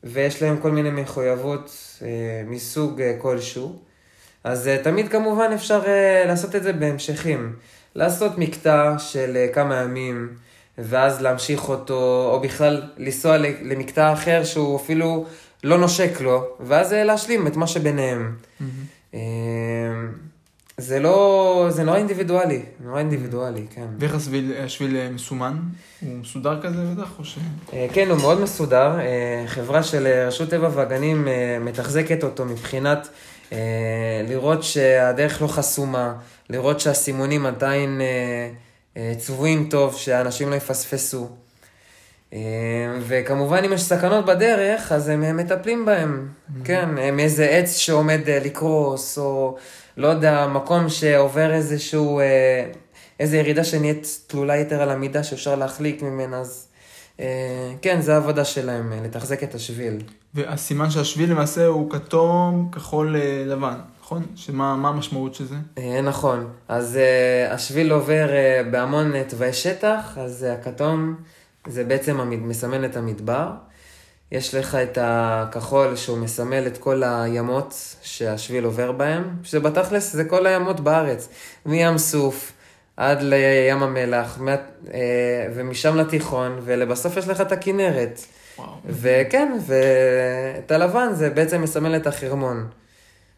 ויש 0.05 0.43
להם 0.43 0.57
כל 0.57 0.71
מיני 0.71 0.91
מחויבות 0.91 2.01
מסוג 2.47 3.03
כלשהו. 3.19 3.79
אז 4.45 4.71
תמיד 4.83 5.09
כמובן 5.09 5.51
אפשר 5.55 5.83
לעשות 6.27 6.57
את 6.57 6.63
זה 6.63 6.73
בהמשכים. 6.73 7.57
לעשות 7.95 8.39
מקטע 8.39 8.99
של 8.99 9.47
כמה 9.53 9.77
ימים, 9.77 10.35
ואז 10.79 11.21
להמשיך 11.21 11.69
אותו, 11.69 12.31
או 12.33 12.41
בכלל 12.41 12.83
לנסוע 12.97 13.37
למקטע 13.63 14.13
אחר 14.13 14.45
שהוא 14.45 14.77
אפילו 14.77 15.27
לא 15.65 15.79
נושק 15.79 16.21
לו, 16.21 16.47
ואז 16.61 16.93
אה, 16.93 17.05
להשלים 17.05 17.47
את 17.47 17.57
מה 17.57 17.67
שביניהם. 17.67 18.37
אה, 19.15 19.21
זה 20.79 21.01
לא, 21.01 21.67
זה 21.71 21.85
נורא 21.85 21.97
אינדיבידואלי, 21.97 22.63
נורא 22.85 22.99
אינדיבידואלי, 22.99 23.67
כן. 23.75 23.87
ואיך 23.99 24.15
השביל, 24.15 24.53
השביל 24.65 24.97
אה, 24.97 25.11
מסומן? 25.11 25.57
הוא 26.01 26.19
מסודר 26.19 26.63
כזה 26.63 26.85
בטח? 26.97 27.09
או 27.19 27.25
ש... 27.25 27.39
כן, 27.93 28.09
הוא 28.11 28.19
מאוד 28.19 28.41
מסודר. 28.41 28.99
חברה 29.47 29.83
של 29.83 30.07
רשות 30.27 30.51
טבע 30.51 30.71
והגנים 30.75 31.29
מתחזקת 31.61 32.25
אותו 32.25 32.45
מבחינת 32.45 33.09
לראות 34.29 34.63
שהדרך 34.63 35.43
לא 35.43 35.47
חסומה, 35.47 36.15
לראות 36.51 36.81
שהסימונים 36.81 37.47
עדיין 37.47 38.01
צבועים 39.19 39.69
טוב, 39.71 39.97
שאנשים 39.97 40.51
לא 40.51 40.55
יפספסו. 40.55 41.29
אה, 42.33 42.39
וכמובן, 43.01 43.65
אם 43.65 43.73
יש 43.73 43.83
סכנות 43.83 44.27
בדרך, 44.27 44.93
אז 44.93 45.09
הם 45.09 45.37
מטפלים 45.37 45.85
בהם. 45.85 46.29
כן, 46.65 46.99
אה, 46.99 47.11
מאיזה 47.11 47.45
עץ 47.45 47.77
שעומד 47.77 48.21
אה, 48.29 48.39
לקרוס, 48.45 49.19
או 49.19 49.57
לא 49.97 50.07
יודע, 50.07 50.47
מקום 50.47 50.89
שעובר 50.89 51.55
איזשהו... 51.55 52.21
אה, 52.21 52.65
איזו 53.21 53.37
ירידה 53.37 53.65
שנהיית 53.65 54.07
תלולה 54.27 54.57
יתר 54.57 54.83
על 54.83 54.91
המידה 54.91 55.23
שאפשר 55.23 55.55
להחליק 55.55 56.03
ממנה, 56.03 56.39
אז 56.41 56.67
אה, 57.21 57.73
כן, 57.83 58.01
זו 58.01 58.13
העבודה 58.13 58.45
שלהם, 58.45 58.93
לתחזק 59.05 59.43
את 59.43 59.55
השביל. 59.55 60.03
והסימן 60.35 60.91
שהשביל 60.91 61.31
למעשה 61.31 61.67
הוא 61.67 61.91
כתום, 61.91 62.69
כחול, 62.73 63.17
לבן, 63.47 63.75
נכון? 64.01 64.27
שמה 64.37 64.77
מה 64.77 64.89
המשמעות 64.89 65.35
של 65.35 65.45
זה? 65.45 65.55
נכון, 66.03 66.49
אז 66.69 66.99
השביל 67.51 67.93
עובר 67.93 68.29
בהמון 68.71 69.23
תוואי 69.23 69.53
שטח, 69.53 70.19
אז 70.19 70.47
הכתום 70.59 71.15
זה 71.67 71.85
בעצם 71.85 72.21
המד... 72.21 72.39
מסמל 72.39 72.85
את 72.85 72.97
המדבר. 72.97 73.51
יש 74.33 74.55
לך 74.55 74.75
את 74.75 74.99
הכחול 75.01 75.97
שהוא 75.97 76.19
מסמל 76.19 76.67
את 76.67 76.79
כל 76.79 77.03
הימות 77.03 77.97
שהשביל 78.03 78.65
עובר 78.65 78.93
בהם, 78.93 79.25
שבתכלס 79.43 80.13
זה 80.13 80.25
כל 80.25 80.47
הימות 80.47 80.81
בארץ, 80.81 81.29
מים 81.67 81.99
סוף 81.99 82.53
עד 82.97 83.23
לים 83.23 83.83
המלח, 83.83 84.39
מה... 84.41 84.55
אה, 84.95 85.47
ומשם 85.55 85.97
לתיכון, 85.97 86.59
ולבסוף 86.65 87.17
יש 87.17 87.29
לך 87.29 87.41
את 87.41 87.53
הכנרת. 87.53 88.21
וואו. 88.59 88.71
וכן, 88.87 89.53
ואת 89.67 90.71
הלבן 90.71 91.09
זה 91.13 91.31
בעצם 91.31 91.63
מסמל 91.63 91.97
את 91.97 92.07
החרמון. 92.07 92.67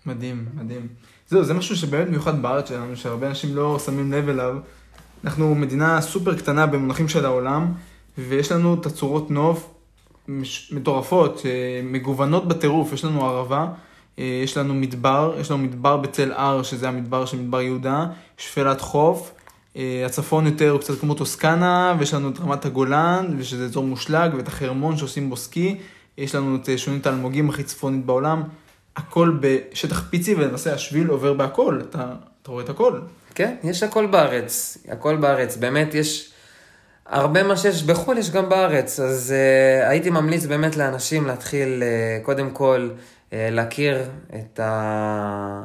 מדהים, 0.07 0.47
מדהים. 0.55 0.89
זהו, 1.29 1.45
זה 1.45 1.55
משהו 1.55 1.77
שבאמת 1.77 2.09
מיוחד 2.09 2.43
בארץ 2.43 2.69
שלנו, 2.69 2.97
שהרבה 2.97 3.27
אנשים 3.27 3.57
לא 3.57 3.79
שמים 3.79 4.13
לב 4.13 4.29
אליו. 4.29 4.57
אנחנו 5.25 5.55
מדינה 5.55 6.01
סופר 6.01 6.39
קטנה 6.39 6.67
במונחים 6.67 7.09
של 7.09 7.25
העולם, 7.25 7.73
ויש 8.19 8.53
לנו 8.53 8.77
תצורות 8.77 9.31
נוף 9.31 9.69
מטורפות, 10.73 11.43
אה, 11.45 11.81
מגוונות 11.85 12.49
בטירוף. 12.49 12.93
יש 12.93 13.05
לנו 13.05 13.27
ערבה, 13.27 13.67
אה, 14.19 14.41
יש 14.45 14.57
לנו 14.57 14.75
מדבר, 14.75 15.35
יש 15.41 15.51
לנו 15.51 15.63
מדבר 15.63 15.97
בצל 15.97 16.33
הר, 16.33 16.63
שזה 16.63 16.89
המדבר 16.89 17.27
של 17.27 17.39
מדבר 17.39 17.61
יהודה, 17.61 18.07
שפלת 18.39 18.81
חוף. 18.81 19.33
אה, 19.77 20.03
הצפון 20.07 20.47
יותר 20.47 20.71
הוא 20.71 20.81
קצת 20.81 21.01
כמו 21.01 21.15
טוסקנה, 21.15 21.97
ויש 21.99 22.15
לנו 22.15 22.29
את 22.29 22.41
רמת 22.41 22.65
הגולן, 22.65 23.37
ושזה 23.39 23.65
אזור 23.65 23.85
מושלג, 23.85 24.31
ואת 24.37 24.49
החרמון 24.49 24.97
שעושים 24.97 25.31
בו 25.31 25.37
סקי. 25.37 25.79
יש 26.19 26.35
לנו 26.35 26.57
את 26.57 26.69
שונית 26.77 27.07
האלמוגים 27.07 27.49
הכי 27.49 27.63
צפונית 27.63 28.07
בעולם. 28.07 28.43
הכל 28.97 29.39
בשטח 29.41 30.09
פיצי, 30.11 30.35
ולמעשה 30.35 30.75
השביל 30.75 31.07
עובר 31.07 31.33
בהכל, 31.33 31.81
אתה, 31.91 32.13
אתה 32.43 32.51
רואה 32.51 32.65
את 32.65 32.69
הכל. 32.69 33.01
כן, 33.35 33.55
יש 33.65 33.83
הכל 33.83 34.07
בארץ, 34.07 34.79
הכל 34.89 35.17
בארץ. 35.17 35.57
באמת 35.57 35.95
יש 35.95 36.32
הרבה 37.13 37.43
מה 37.43 37.57
שיש 37.57 37.83
בחו"ל, 37.83 38.19
יש 38.19 38.31
גם 38.31 38.49
בארץ. 38.49 39.01
אז 39.01 39.35
uh, 39.35 39.89
הייתי 39.89 40.11
ממליץ 40.11 40.47
באמת 40.47 40.77
לאנשים 40.77 41.27
להתחיל 41.27 41.83
uh, 41.83 42.25
קודם 42.25 42.51
כל 42.51 42.91
uh, 42.91 43.33
להכיר 43.33 44.03
את, 44.35 44.61
ה... 44.61 45.63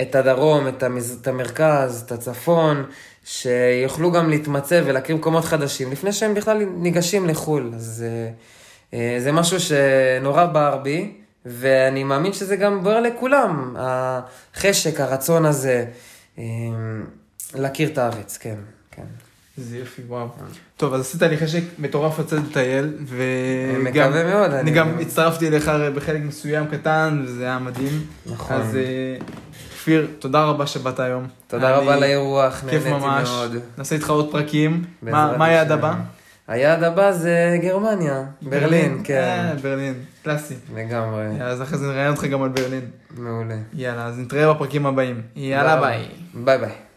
את 0.00 0.14
הדרום, 0.14 0.68
את, 0.68 0.82
המז... 0.82 1.18
את 1.22 1.28
המרכז, 1.28 2.02
את 2.06 2.12
הצפון, 2.12 2.84
שיוכלו 3.24 4.12
גם 4.12 4.30
להתמצא 4.30 4.82
ולהכיר 4.86 5.16
מקומות 5.16 5.44
חדשים, 5.44 5.92
לפני 5.92 6.12
שהם 6.12 6.34
בכלל 6.34 6.64
ניגשים 6.64 7.28
לחו"ל. 7.28 7.72
אז 7.74 8.04
uh, 8.04 8.94
uh, 8.94 8.96
זה 9.18 9.32
משהו 9.32 9.60
שנורא 9.60 10.44
בער 10.44 10.76
בי. 10.76 11.12
ואני 11.46 12.04
מאמין 12.04 12.32
שזה 12.32 12.56
גם 12.56 12.82
בוער 12.82 13.00
לכולם, 13.00 13.76
החשק, 13.78 15.00
הרצון 15.00 15.44
הזה, 15.44 15.86
אה, 16.38 16.44
להכיר 17.54 17.88
את 17.88 17.98
הארץ, 17.98 18.36
כן, 18.36 18.56
כן. 18.90 19.29
זה 19.62 19.78
יופי, 19.78 20.02
וואו. 20.08 20.28
טוב, 20.76 20.94
אז 20.94 21.00
עשית 21.00 21.22
לי 21.22 21.36
חשק 21.36 21.62
מטורף 21.78 22.18
לצאת 22.18 22.40
לטייל, 22.50 22.92
וגם... 23.06 23.84
מקווה 23.84 24.24
מאוד, 24.24 24.52
אני 24.52 24.70
גם 24.70 24.98
הצטרפתי 25.00 25.48
אליך 25.48 25.70
בחלק 25.94 26.22
מסוים 26.22 26.66
קטן, 26.66 27.22
וזה 27.24 27.44
היה 27.44 27.58
מדהים. 27.58 28.06
נכון. 28.26 28.56
אז 28.56 28.76
אה, 28.76 29.16
כפיר, 29.70 30.06
תודה 30.18 30.44
רבה 30.44 30.66
שבאת 30.66 31.00
היום. 31.00 31.26
תודה 31.46 31.76
רבה 31.76 31.96
לאירוח, 31.96 32.64
כיף 32.70 32.86
נהניתי 32.86 33.06
ממש. 33.06 33.28
מאוד. 33.28 33.56
נעשה 33.78 33.94
איתך 33.94 34.10
עוד 34.10 34.30
פרקים. 34.32 34.84
מה 35.02 35.46
היעד. 35.46 35.72
הבא? 35.72 35.94
היעד 36.48 36.82
הבא 36.82 37.12
זה 37.12 37.58
גרמניה, 37.62 38.24
ברלין, 38.42 39.00
כן, 39.04 39.46
אה, 39.50 39.54
ברלין, 39.62 39.94
קלאסי. 40.22 40.54
לגמרי, 40.74 41.24
אז 41.42 41.62
אחרי 41.62 41.78
זה 41.78 41.86
נראיין 41.86 42.10
אותך 42.10 42.24
גם 42.24 42.42
על 42.42 42.48
ברלין. 42.48 42.84
מעולה. 43.16 43.56
יאללה, 43.74 44.06
אז 44.06 44.18
נתראה 44.18 44.54
בפרקים 44.54 44.86
הבאים. 44.86 45.22
יאללה, 45.36 45.80
ביי. 45.80 46.08
ביי 46.34 46.58
ביי. 46.58 46.89